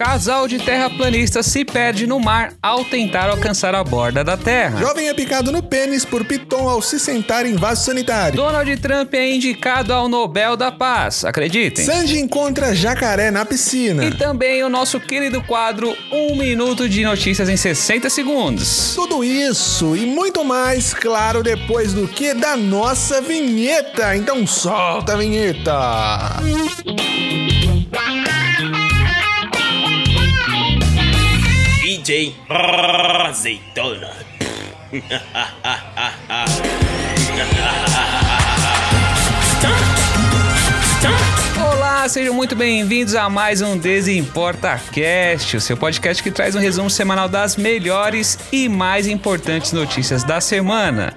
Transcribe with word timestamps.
Casal 0.00 0.46
de 0.46 0.60
terraplanistas 0.60 1.44
se 1.46 1.64
perde 1.64 2.06
no 2.06 2.20
mar 2.20 2.52
ao 2.62 2.84
tentar 2.84 3.28
alcançar 3.28 3.74
a 3.74 3.82
borda 3.82 4.22
da 4.22 4.36
Terra. 4.36 4.78
Jovem 4.78 5.08
é 5.08 5.12
picado 5.12 5.50
no 5.50 5.60
pênis 5.60 6.04
por 6.04 6.24
piton 6.24 6.68
ao 6.68 6.80
se 6.80 7.00
sentar 7.00 7.44
em 7.44 7.56
vaso 7.56 7.84
sanitário. 7.84 8.36
Donald 8.36 8.76
Trump 8.76 9.12
é 9.12 9.28
indicado 9.28 9.92
ao 9.92 10.08
Nobel 10.08 10.56
da 10.56 10.70
Paz, 10.70 11.24
acreditem. 11.24 11.84
Sanji 11.84 12.20
encontra 12.20 12.76
jacaré 12.76 13.32
na 13.32 13.44
piscina. 13.44 14.04
E 14.04 14.12
também 14.12 14.62
o 14.62 14.68
nosso 14.68 15.00
querido 15.00 15.42
quadro 15.42 15.92
Um 16.12 16.36
Minuto 16.36 16.88
de 16.88 17.02
Notícias 17.02 17.48
em 17.48 17.56
60 17.56 18.08
Segundos. 18.08 18.92
Tudo 18.94 19.24
isso 19.24 19.96
e 19.96 20.06
muito 20.06 20.44
mais, 20.44 20.94
claro, 20.94 21.42
depois 21.42 21.92
do 21.92 22.06
que 22.06 22.34
da 22.34 22.56
nossa 22.56 23.20
vinheta. 23.20 24.14
Então 24.14 24.46
solta 24.46 25.14
a 25.14 25.16
vinheta. 25.16 26.36
DJ 32.08 32.32
Azeitona. 32.48 34.08
Olá, 41.98 42.08
sejam 42.08 42.32
muito 42.32 42.54
bem-vindos 42.54 43.16
a 43.16 43.28
mais 43.28 43.60
um 43.60 43.76
Desimporta 43.76 44.80
Cast, 44.92 45.56
o 45.56 45.60
seu 45.60 45.76
podcast 45.76 46.22
que 46.22 46.30
traz 46.30 46.54
um 46.54 46.60
resumo 46.60 46.88
semanal 46.88 47.28
das 47.28 47.56
melhores 47.56 48.38
e 48.52 48.68
mais 48.68 49.08
importantes 49.08 49.72
notícias 49.72 50.22
da 50.22 50.40
semana. 50.40 51.12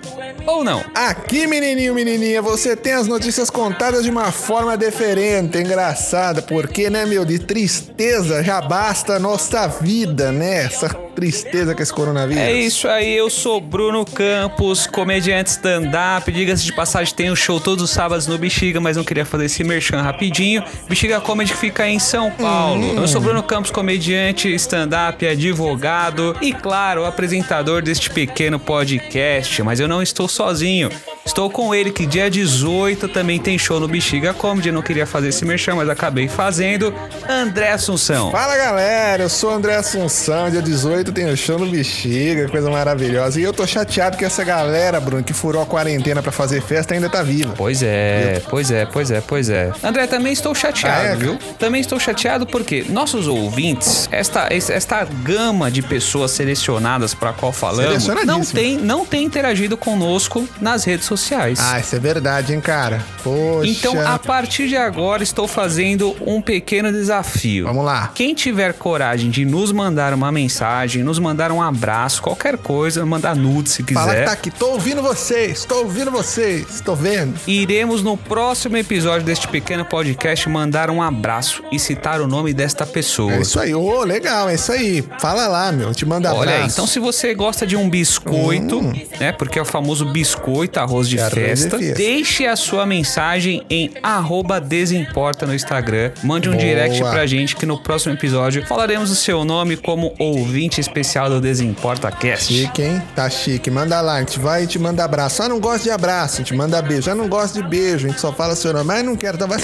Ou 0.47 0.63
não? 0.63 0.83
Aqui, 0.95 1.45
menininho, 1.45 1.93
menininha, 1.93 2.41
você 2.41 2.75
tem 2.75 2.93
as 2.93 3.05
notícias 3.05 3.51
contadas 3.51 4.03
de 4.03 4.09
uma 4.09 4.31
forma 4.31 4.75
diferente, 4.75 5.59
engraçada, 5.59 6.41
porque, 6.41 6.89
né, 6.89 7.05
meu, 7.05 7.23
de 7.23 7.37
tristeza 7.37 8.43
já 8.43 8.59
basta 8.59 9.17
a 9.17 9.19
nossa 9.19 9.67
vida, 9.67 10.31
né? 10.31 10.63
Essa 10.65 10.89
tristeza 11.15 11.75
com 11.75 11.83
esse 11.83 11.93
coronavírus. 11.93 12.41
É 12.41 12.53
isso 12.53 12.87
aí, 12.87 13.15
eu 13.15 13.29
sou 13.29 13.59
Bruno 13.59 14.05
Campos, 14.05 14.87
comediante 14.87 15.51
stand-up. 15.51 16.31
Diga-se 16.31 16.63
de 16.63 16.73
passagem, 16.73 17.13
tem 17.13 17.31
um 17.31 17.35
show 17.35 17.59
todos 17.59 17.83
os 17.83 17.91
sábados 17.91 18.27
no 18.27 18.37
Bexiga, 18.37 18.79
mas 18.79 18.97
não 18.97 19.03
queria 19.03 19.25
fazer 19.25 19.45
esse 19.45 19.63
merchan 19.63 20.01
rapidinho. 20.01 20.63
Bexiga 20.87 21.19
Comedy 21.21 21.53
fica 21.53 21.87
em 21.87 21.99
São 21.99 22.31
Paulo. 22.31 22.93
Hum. 22.93 22.95
Eu 22.95 23.07
sou 23.07 23.21
Bruno 23.21 23.43
Campos, 23.43 23.71
comediante, 23.71 24.53
stand-up, 24.55 25.25
advogado 25.27 26.35
e, 26.41 26.53
claro, 26.53 27.05
apresentador 27.05 27.81
deste 27.81 28.09
pequeno 28.09 28.59
podcast. 28.59 29.61
Mas 29.63 29.79
eu 29.79 29.87
não 29.87 30.01
estou 30.01 30.27
sozinho. 30.27 30.89
Estou 31.23 31.49
com 31.51 31.73
ele 31.73 31.91
que 31.91 32.05
dia 32.05 32.29
18 32.31 33.07
também 33.07 33.39
tem 33.39 33.57
show 33.57 33.79
no 33.79 33.87
Bexiga 33.87 34.33
Comedy. 34.33 34.69
Eu 34.69 34.73
não 34.73 34.81
queria 34.81 35.05
fazer 35.05 35.29
esse 35.29 35.45
merchan, 35.45 35.75
mas 35.75 35.87
acabei 35.87 36.27
fazendo. 36.27 36.93
André 37.29 37.71
Assunção. 37.71 38.31
Fala 38.31 38.57
galera, 38.57 39.23
eu 39.23 39.29
sou 39.29 39.51
André 39.51 39.75
Assunção, 39.75 40.49
dia 40.49 40.61
18 40.61 41.11
tem 41.11 41.29
o 41.31 41.37
show 41.37 41.59
no 41.59 41.67
Bexiga, 41.67 42.49
coisa 42.49 42.69
maravilhosa. 42.71 43.39
E 43.39 43.43
eu 43.43 43.53
tô 43.53 43.65
chateado 43.67 44.17
que 44.17 44.25
essa 44.25 44.43
galera, 44.43 44.99
Bruno, 44.99 45.23
que 45.23 45.31
furou 45.31 45.61
a 45.61 45.65
quarentena 45.65 46.23
pra 46.23 46.31
fazer 46.31 46.59
festa 46.61 46.95
ainda 46.95 47.07
tá 47.07 47.21
viva. 47.21 47.53
Pois 47.55 47.83
é, 47.83 48.41
pois 48.49 48.71
é, 48.71 48.85
pois 48.85 49.11
é, 49.11 49.21
pois 49.21 49.49
é. 49.49 49.71
André, 49.83 50.07
também 50.07 50.33
estou 50.33 50.55
chateado, 50.55 51.01
Ah, 51.01 51.11
é? 51.11 51.15
viu? 51.15 51.37
Também 51.59 51.81
estou 51.81 51.99
chateado 51.99 52.47
porque 52.47 52.83
nossos 52.89 53.27
ouvintes, 53.27 54.09
esta, 54.11 54.47
esta 54.51 55.03
gama 55.05 55.69
de 55.69 55.83
pessoas 55.83 56.31
selecionadas 56.31 57.13
para 57.13 57.31
qual 57.31 57.51
falamos, 57.51 58.07
não 58.25 58.43
tem, 58.43 58.77
não 58.77 59.05
tem 59.05 59.23
interagido 59.23 59.77
conosco 59.77 60.47
nas 60.59 60.83
redes 60.83 61.10
sociais. 61.19 61.59
Ah, 61.61 61.79
isso 61.79 61.95
é 61.95 61.99
verdade, 61.99 62.53
hein, 62.53 62.61
cara? 62.61 63.03
Poxa. 63.23 63.69
Então, 63.69 63.99
a 63.99 64.17
partir 64.17 64.67
de 64.67 64.77
agora, 64.77 65.23
estou 65.23 65.47
fazendo 65.47 66.15
um 66.25 66.41
pequeno 66.41 66.91
desafio. 66.91 67.65
Vamos 67.65 67.85
lá. 67.85 68.11
Quem 68.15 68.33
tiver 68.33 68.73
coragem 68.73 69.29
de 69.29 69.43
nos 69.45 69.71
mandar 69.71 70.13
uma 70.13 70.31
mensagem, 70.31 71.03
nos 71.03 71.19
mandar 71.19 71.51
um 71.51 71.61
abraço, 71.61 72.21
qualquer 72.21 72.57
coisa, 72.57 73.05
mandar 73.05 73.35
nude 73.35 73.69
se 73.69 73.83
quiser. 73.83 73.99
Fala 73.99 74.15
que 74.15 74.25
tá 74.25 74.31
aqui, 74.31 74.51
tô 74.51 74.67
ouvindo 74.71 75.01
vocês, 75.01 75.65
tô 75.65 75.79
ouvindo 75.79 76.11
vocês, 76.11 76.81
tô 76.81 76.95
vendo. 76.95 77.37
Iremos 77.45 78.01
no 78.01 78.15
próximo 78.15 78.77
episódio 78.77 79.25
deste 79.25 79.47
pequeno 79.47 79.83
podcast 79.85 80.47
mandar 80.47 80.89
um 80.89 81.01
abraço 81.01 81.63
e 81.71 81.79
citar 81.79 82.21
o 82.21 82.27
nome 82.27 82.53
desta 82.53 82.85
pessoa. 82.85 83.33
É 83.33 83.41
isso 83.41 83.59
aí, 83.59 83.73
ô, 83.75 84.03
legal, 84.03 84.49
é 84.49 84.55
isso 84.55 84.71
aí. 84.71 85.03
Fala 85.19 85.47
lá, 85.47 85.71
meu, 85.71 85.93
te 85.93 86.05
manda 86.05 86.33
Olha 86.33 86.55
abraço. 86.55 86.73
então 86.73 86.87
se 86.87 86.99
você 86.99 87.33
gosta 87.33 87.67
de 87.67 87.75
um 87.75 87.89
biscoito, 87.89 88.81
né? 89.19 89.31
Porque 89.31 89.59
é 89.59 89.61
o 89.61 89.65
famoso 89.65 90.05
biscoito, 90.05 90.79
arroz 90.79 91.00
de 91.07 91.19
Arroz 91.19 91.33
de 91.33 91.41
festa, 91.41 91.77
deixe 91.77 92.45
a 92.45 92.55
sua 92.55 92.85
mensagem 92.85 93.63
em 93.69 93.91
arroba 94.01 94.59
desimporta 94.59 95.45
no 95.45 95.53
Instagram. 95.53 96.11
Mande 96.23 96.49
um 96.49 96.53
Boa. 96.53 96.63
direct 96.63 96.99
pra 96.99 97.25
gente 97.25 97.55
que 97.55 97.65
no 97.65 97.77
próximo 97.77 98.13
episódio 98.13 98.65
falaremos 98.65 99.11
o 99.11 99.15
seu 99.15 99.43
nome 99.43 99.77
como 99.77 100.13
ouvinte 100.19 100.79
especial 100.79 101.29
do 101.29 101.41
Desimporta 101.41 102.11
Cast. 102.11 102.53
Chique, 102.53 102.81
hein? 102.81 103.01
Tá 103.15 103.29
chique. 103.29 103.69
Manda 103.69 104.01
lá, 104.01 104.15
a 104.15 104.19
gente 104.19 104.39
vai 104.39 104.63
e 104.63 104.67
te 104.67 104.79
manda 104.79 105.03
abraço. 105.03 105.43
Ah, 105.43 105.49
não 105.49 105.59
gosto 105.59 105.83
de 105.83 105.91
abraço, 105.91 106.35
a 106.35 106.37
gente 106.39 106.53
manda 106.53 106.81
beijo. 106.81 107.09
Ah, 107.09 107.15
não 107.15 107.27
gosto 107.27 107.61
de 107.61 107.67
beijo, 107.67 108.07
a 108.07 108.09
gente 108.09 108.21
só 108.21 108.31
fala 108.31 108.55
seu 108.55 108.73
nome. 108.73 108.85
Mas 108.85 109.05
não 109.05 109.15
quero, 109.15 109.37
tá? 109.37 109.45
Vai... 109.45 109.59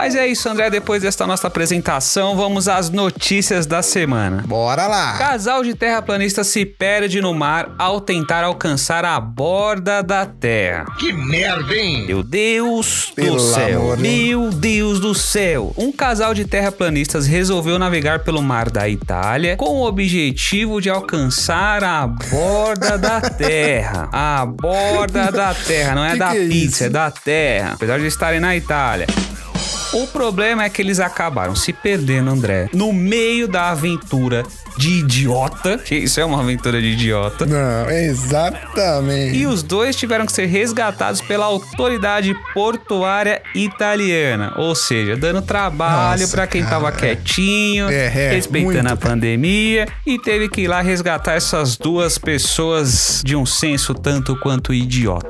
Mas 0.02 0.16
é 0.16 0.26
isso, 0.26 0.48
André. 0.48 0.68
Depois 0.68 1.00
desta 1.00 1.28
nossa 1.28 1.46
apresentação, 1.46 2.34
vamos 2.36 2.66
às 2.66 2.90
notícias 2.90 3.66
da 3.66 3.82
semana. 3.82 4.42
Bora 4.44 4.88
lá. 4.88 5.16
Casal 5.16 5.62
de 5.62 5.74
terraplanistas 5.74 6.48
se 6.48 6.66
perde 6.66 7.20
no 7.20 7.32
mar 7.32 7.70
ao 7.78 8.00
tentar 8.00 8.42
alcançar 8.42 9.04
a 9.04 9.20
borda 9.20 10.02
da 10.02 10.26
Terra. 10.26 10.86
Que 10.98 11.12
merda, 11.12 11.72
hein? 11.72 12.04
Meu 12.04 12.20
Deus 12.24 13.12
Pelo 13.14 13.36
do 13.36 13.42
céu. 13.42 13.80
amor? 13.82 13.98
Meu 13.98 14.50
Deus 14.50 14.98
do 14.98 15.14
céu. 15.14 15.72
Um 15.78 15.92
casal 15.92 16.34
de 16.34 16.46
terraplanistas 16.46 17.28
resolveu 17.28 17.78
navegar 17.78 18.24
pelo 18.24 18.42
mar 18.42 18.70
da 18.70 18.88
Itália 18.88 19.56
com 19.56 19.82
o 19.82 19.86
objetivo 19.86 20.80
de 20.80 20.90
alcançar 20.90 21.84
a 21.84 22.08
borda 22.08 22.98
da 22.98 23.20
Terra. 23.30 24.08
A 24.10 24.44
borda 24.44 25.30
da 25.30 25.54
Terra, 25.54 25.94
não 25.94 26.04
é 26.04 26.10
Que 26.14 26.18
da 26.18 26.30
que 26.32 26.38
é 26.38 26.48
pizza, 26.48 26.66
isso? 26.66 26.84
é 26.86 26.88
da 26.88 27.08
Terra. 27.08 27.72
Apesar 27.74 28.00
de 28.00 28.06
estarem 28.06 28.40
na 28.40 28.56
Itália. 28.56 29.06
O 29.92 30.06
problema 30.06 30.64
é 30.64 30.70
que 30.70 30.80
eles 30.80 30.98
acabaram 31.00 31.54
se 31.54 31.70
perdendo, 31.70 32.30
André, 32.30 32.70
no 32.72 32.94
meio 32.94 33.46
da 33.46 33.68
aventura 33.68 34.42
de 34.76 35.00
idiota. 35.00 35.78
Que 35.78 35.94
isso 35.96 36.20
é 36.20 36.24
uma 36.24 36.40
aventura 36.40 36.80
de 36.80 36.88
idiota. 36.88 37.46
Não, 37.46 37.90
exatamente. 37.90 39.36
E 39.36 39.46
os 39.46 39.62
dois 39.62 39.96
tiveram 39.96 40.26
que 40.26 40.32
ser 40.32 40.46
resgatados 40.46 41.20
pela 41.20 41.44
autoridade 41.46 42.34
portuária 42.54 43.42
italiana. 43.54 44.54
Ou 44.56 44.74
seja, 44.74 45.16
dando 45.16 45.42
trabalho 45.42 46.28
pra 46.28 46.46
quem 46.46 46.64
tava 46.64 46.90
cara. 46.92 47.14
quietinho, 47.16 47.88
É, 47.90 48.06
é, 48.06 48.30
respeitando 48.32 48.72
muito, 48.72 48.80
a 48.80 48.96
cara. 48.96 48.96
pandemia. 48.96 49.88
E 50.06 50.18
teve 50.18 50.48
que 50.48 50.62
ir 50.62 50.68
lá 50.68 50.80
resgatar 50.80 51.34
essas 51.34 51.76
duas 51.76 52.18
pessoas 52.18 53.22
de 53.24 53.36
um 53.36 53.44
senso 53.46 53.94
tanto 53.94 54.36
quanto 54.36 54.72
idiota. 54.72 55.28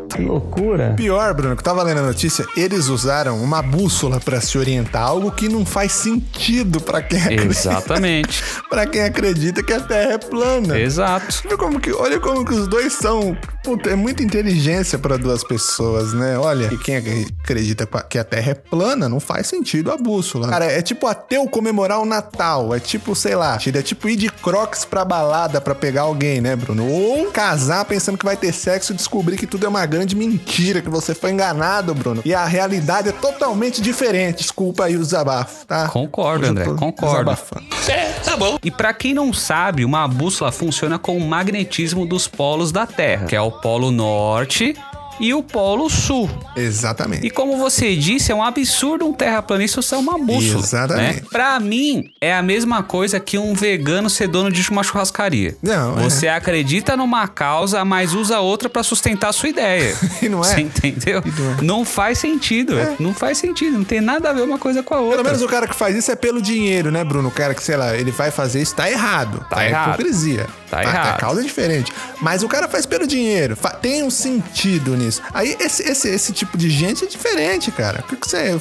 Pior, 0.97 1.34
Bruno, 1.34 1.56
que 1.56 1.60
eu 1.60 1.64
tava 1.64 1.82
lendo 1.82 1.98
a 2.00 2.03
notícia, 2.03 2.44
eles 2.56 2.88
usaram 2.88 3.42
uma 3.42 3.62
bússola 3.62 4.20
pra 4.20 4.41
se 4.41 4.59
orientar, 4.59 5.03
algo 5.03 5.30
que 5.30 5.48
não 5.48 5.64
faz 5.64 5.92
sentido 5.92 6.80
pra 6.80 7.00
quem 7.03 7.19
acredita, 7.20 7.47
Exatamente. 7.47 8.42
pra 8.69 8.86
quem 8.86 9.03
acredita 9.03 9.31
que 9.62 9.72
a 9.72 9.81
Terra 9.81 10.12
é 10.12 10.19
plana. 10.19 10.78
Exato. 10.78 11.43
Olha 11.47 11.56
como, 11.56 11.81
que, 11.81 11.93
olha 11.93 12.20
como 12.20 12.44
que 12.44 12.54
os 12.54 12.69
dois 12.69 12.93
são. 12.93 13.37
Puta, 13.62 13.91
é 13.91 13.95
muita 13.95 14.23
inteligência 14.23 14.99
pra 14.99 15.17
duas 15.17 15.45
pessoas, 15.45 16.12
né? 16.12 16.37
Olha, 16.37 16.69
e 16.73 16.77
quem 16.77 16.97
acredita 16.97 17.87
que 18.09 18.19
a 18.19 18.25
Terra 18.25 18.50
é 18.50 18.55
plana, 18.55 19.09
não 19.09 19.21
faz 19.21 19.47
sentido 19.47 19.93
a 19.93 19.97
bússola. 19.97 20.49
Cara, 20.49 20.65
é 20.65 20.83
tipo 20.83 21.06
ateu 21.06 21.49
comemorar 21.49 22.01
o 22.01 22.05
Natal. 22.05 22.75
É 22.75 22.81
tipo, 22.81 23.15
sei 23.15 23.37
lá, 23.37 23.56
é 23.65 23.83
tipo 23.83 24.09
ir 24.09 24.17
de 24.17 24.28
crocs 24.28 24.84
pra 24.84 25.05
balada 25.05 25.61
pra 25.61 25.75
pegar 25.75 26.03
alguém, 26.03 26.41
né, 26.41 26.56
Bruno? 26.56 26.91
Ou 26.91 27.27
casar 27.31 27.84
pensando 27.84 28.19
que 28.19 28.25
vai 28.25 28.37
ter 28.37 28.53
sexo 28.53 28.93
e 28.93 28.97
descobrir 28.97 29.37
que 29.37 29.47
tudo 29.47 29.65
é 29.65 29.69
uma 29.69 29.87
grande 29.87 30.17
mentira, 30.17 30.83
que 30.83 30.91
você 30.91 31.15
foi 31.15 31.31
enganado, 31.31 31.95
Bruno. 31.95 32.21
E 32.25 32.34
a 32.34 32.45
realidade 32.45 33.11
é 33.11 33.12
totalmente 33.12 33.81
diferente. 33.81 34.39
Desculpa 34.39 34.87
aí 34.87 34.97
o 34.97 35.01
desabafo, 35.01 35.67
tá? 35.67 35.89
Concordo, 35.89 36.47
André, 36.47 36.65
concordo. 36.65 37.31
desabafando. 37.31 37.66
É, 37.89 38.13
tá 38.25 38.36
bom. 38.36 38.59
E 38.63 38.71
pra 38.71 38.92
quem 38.92 39.15
não 39.15 39.33
sabe, 39.33 39.84
uma 39.84 40.07
bússola 40.09 40.51
funciona 40.51 40.98
com 40.98 41.16
o 41.16 41.21
magnetismo 41.21 42.04
dos 42.07 42.27
polos 42.27 42.72
da 42.72 42.86
Terra, 42.86 43.27
que 43.27 43.36
é 43.36 43.41
o 43.41 43.52
polo 43.53 43.91
norte 43.91 44.75
e 45.22 45.33
o 45.33 45.43
polo 45.43 45.89
sul. 45.89 46.28
Exatamente. 46.57 47.25
E 47.25 47.31
como 47.31 47.57
você 47.57 47.95
disse, 47.95 48.33
é 48.33 48.34
um 48.34 48.43
absurdo 48.43 49.07
um 49.07 49.13
terraplanista 49.13 49.81
usar 49.81 49.99
uma 49.99 50.19
bússola. 50.19 50.65
Exatamente. 50.65 51.22
Né? 51.22 51.27
Pra 51.31 51.60
mim, 51.60 52.10
é 52.21 52.34
a 52.34 52.43
mesma 52.43 52.83
coisa 52.83 53.21
que 53.21 53.39
um 53.39 53.54
vegano 53.54 54.10
ser 54.10 54.27
dono 54.27 54.51
de 54.51 54.69
uma 54.69 54.83
churrascaria. 54.83 55.57
Não, 55.63 55.99
é. 55.99 56.03
Você 56.03 56.27
acredita 56.27 56.97
numa 56.97 57.28
causa, 57.28 57.84
mas 57.84 58.15
usa 58.15 58.41
outra 58.41 58.69
pra 58.69 58.83
sustentar 58.83 59.28
a 59.28 59.33
sua 59.33 59.49
ideia. 59.49 59.97
E 60.22 60.28
não 60.28 60.41
é? 60.41 60.45
Você 60.45 60.60
entendeu? 60.60 61.21
não 61.25 61.53
é. 61.53 61.63
Não 61.63 61.84
faz 61.84 62.19
sentido. 62.19 62.75
Não 63.01 63.13
faz 63.13 63.39
sentido. 63.39 63.77
Não 63.77 63.84
tem 63.84 64.01
nada 64.01 64.31
a 64.31 64.33
ver 64.33 64.43
uma 64.43 64.59
coisa 64.59 64.83
com 64.83 64.95
a 64.95 65.01
outra. 65.01 65.16
Pelo 65.16 65.25
menos 65.25 65.43
o 65.43 65.48
cara 65.48 65.66
que 65.66 65.75
faz 65.75 65.97
isso 65.97 66.13
é 66.13 66.15
pelo 66.15 66.41
dinheiro, 66.41 66.93
né, 66.93 67.03
Bruno? 67.03 67.28
O 67.28 67.33
cara 67.33 67.55
que, 67.55 67.63
sei 67.63 67.77
lá, 67.77 67.97
ele 67.97 68.13
vai 68.13 68.31
fazer 68.31 68.63
isso 68.63 68.75
tá 68.77 68.89
errado. 68.89 69.45
Tá 69.51 69.65
é 69.65 69.69
errado. 69.69 69.95
hipocrisia. 69.95 70.47
Tá 70.72 70.78
A- 70.78 70.83
errado. 70.84 71.15
A 71.16 71.19
causa 71.19 71.41
é 71.41 71.45
diferente. 71.45 71.92
Mas 72.21 72.42
o 72.42 72.48
cara 72.48 72.66
faz 72.66 72.86
pelo 72.86 73.07
dinheiro. 73.07 73.54
Fa- 73.54 73.71
tem 73.74 74.03
um 74.03 74.10
sentido 74.10 74.97
nisso. 74.97 75.21
Aí 75.34 75.54
esse, 75.60 75.83
esse, 75.83 76.09
esse 76.09 76.33
tipo 76.33 76.57
de 76.57 76.71
gente 76.71 77.04
é 77.04 77.07
diferente, 77.07 77.71
cara. 77.71 77.98
Por 78.03 78.16
que 78.16 78.22
que 78.22 78.28
você 78.30 78.59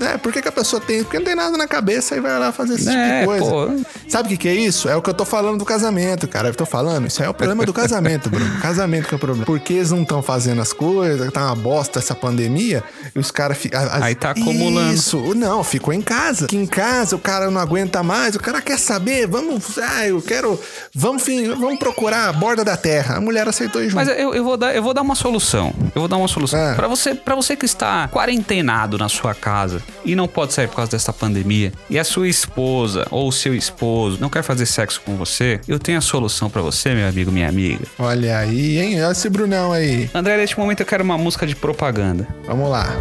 É, 0.00 0.16
por 0.18 0.32
que, 0.32 0.40
que 0.42 0.48
a 0.48 0.52
pessoa 0.52 0.80
tem? 0.80 1.02
Porque 1.02 1.18
não 1.18 1.24
tem 1.24 1.34
nada 1.34 1.56
na 1.56 1.66
cabeça 1.68 2.16
e 2.16 2.20
vai 2.20 2.38
lá 2.38 2.52
fazer 2.52 2.74
esse 2.74 2.88
É, 2.88 3.20
tipo 3.20 3.32
de 3.34 3.40
coisa. 3.40 3.50
pô. 3.84 3.90
Sabe 4.08 4.26
o 4.26 4.28
que, 4.30 4.36
que 4.36 4.48
é 4.48 4.54
isso? 4.54 4.88
É 4.88 4.96
o 4.96 5.02
que 5.02 5.10
eu 5.10 5.14
tô 5.14 5.24
falando 5.24 5.58
do 5.58 5.64
casamento, 5.64 6.26
cara. 6.26 6.48
Eu 6.48 6.54
tô 6.54 6.66
falando, 6.66 7.06
isso 7.06 7.20
aí 7.22 7.26
é 7.26 7.30
o 7.30 7.34
problema 7.34 7.64
do 7.64 7.72
casamento, 7.72 8.28
Bruno. 8.30 8.60
Casamento 8.60 9.08
que 9.08 9.14
é 9.14 9.16
o 9.16 9.20
problema. 9.20 9.44
Porque 9.44 9.74
eles 9.74 9.90
não 9.90 10.02
estão 10.02 10.22
fazendo 10.22 10.60
as 10.62 10.72
coisas, 10.72 11.30
tá 11.32 11.46
uma 11.46 11.54
bosta 11.56 11.98
essa 11.98 12.14
pandemia, 12.14 12.82
e 13.14 13.18
os 13.18 13.30
caras 13.30 13.58
ficam. 13.58 13.80
Aí 14.02 14.14
tá 14.14 14.30
acumulando. 14.30 14.92
Isso, 14.94 15.34
não, 15.34 15.62
ficou 15.62 15.92
em 15.92 16.02
casa. 16.02 16.46
Que 16.46 16.56
em 16.56 16.66
casa 16.66 17.16
o 17.16 17.18
cara 17.18 17.50
não 17.50 17.60
aguenta 17.60 18.02
mais, 18.02 18.34
o 18.34 18.40
cara 18.40 18.60
quer 18.60 18.78
saber, 18.78 19.26
vamos. 19.26 19.78
Ah, 19.78 20.06
eu 20.06 20.20
quero. 20.22 20.58
Vamos, 20.94 21.22
vamos 21.58 21.78
procurar 21.78 22.28
a 22.28 22.32
borda 22.32 22.64
da 22.64 22.76
terra. 22.76 23.16
A 23.16 23.20
mulher 23.20 23.46
aceitou 23.48 23.82
junto. 23.82 23.96
Mas 23.96 24.08
eu, 24.08 24.34
eu 24.34 24.44
vou 24.44 24.56
dar, 24.56 24.74
eu 24.74 24.82
vou 24.82 24.94
dar 24.94 25.02
uma 25.02 25.14
solução. 25.14 25.72
Eu 25.94 26.00
vou 26.02 26.08
dar 26.08 26.16
uma 26.16 26.28
solução. 26.28 26.58
É. 26.58 26.74
Pra 26.74 26.88
você, 26.88 27.14
para 27.14 27.34
você 27.34 27.54
que 27.56 27.66
está 27.66 28.08
quarentenado 28.08 28.96
na 28.98 29.08
sua 29.08 29.34
casa 29.34 29.82
e 30.04 30.14
não 30.14 30.26
pode 30.28 30.52
sair 30.52 30.68
por 30.68 30.76
causa 30.76 30.90
dessa 30.92 31.12
pandemia, 31.12 31.72
e 31.88 31.98
a 31.98 32.04
sua 32.04 32.28
esposa 32.28 33.06
ou 33.10 33.30
seu 33.32 33.54
esposo 33.54 34.18
não 34.20 34.28
quer 34.28 34.42
fazer 34.42 34.66
sexo 34.66 35.00
com 35.04 35.16
você, 35.16 35.60
eu 35.68 35.78
tenho 35.78 35.98
a 35.98 36.00
solução 36.02 36.48
pra 36.50 36.62
você, 36.62 36.94
meu 36.94 37.08
amigo, 37.08 37.30
minha 37.32 37.48
amiga. 37.48 37.84
Olha 37.98 38.38
aí, 38.38 38.78
hein? 38.78 39.02
Olha 39.02 39.12
esse 39.12 39.28
Brunão 39.28 39.72
aí. 39.72 40.08
André, 40.14 40.36
neste 40.36 40.58
momento 40.58 40.80
eu 40.80 40.86
quero 40.86 41.02
uma 41.04 41.18
música 41.18 41.46
de 41.46 41.54
propaganda. 41.56 42.26
Vamos 42.46 42.70
lá. 42.70 42.94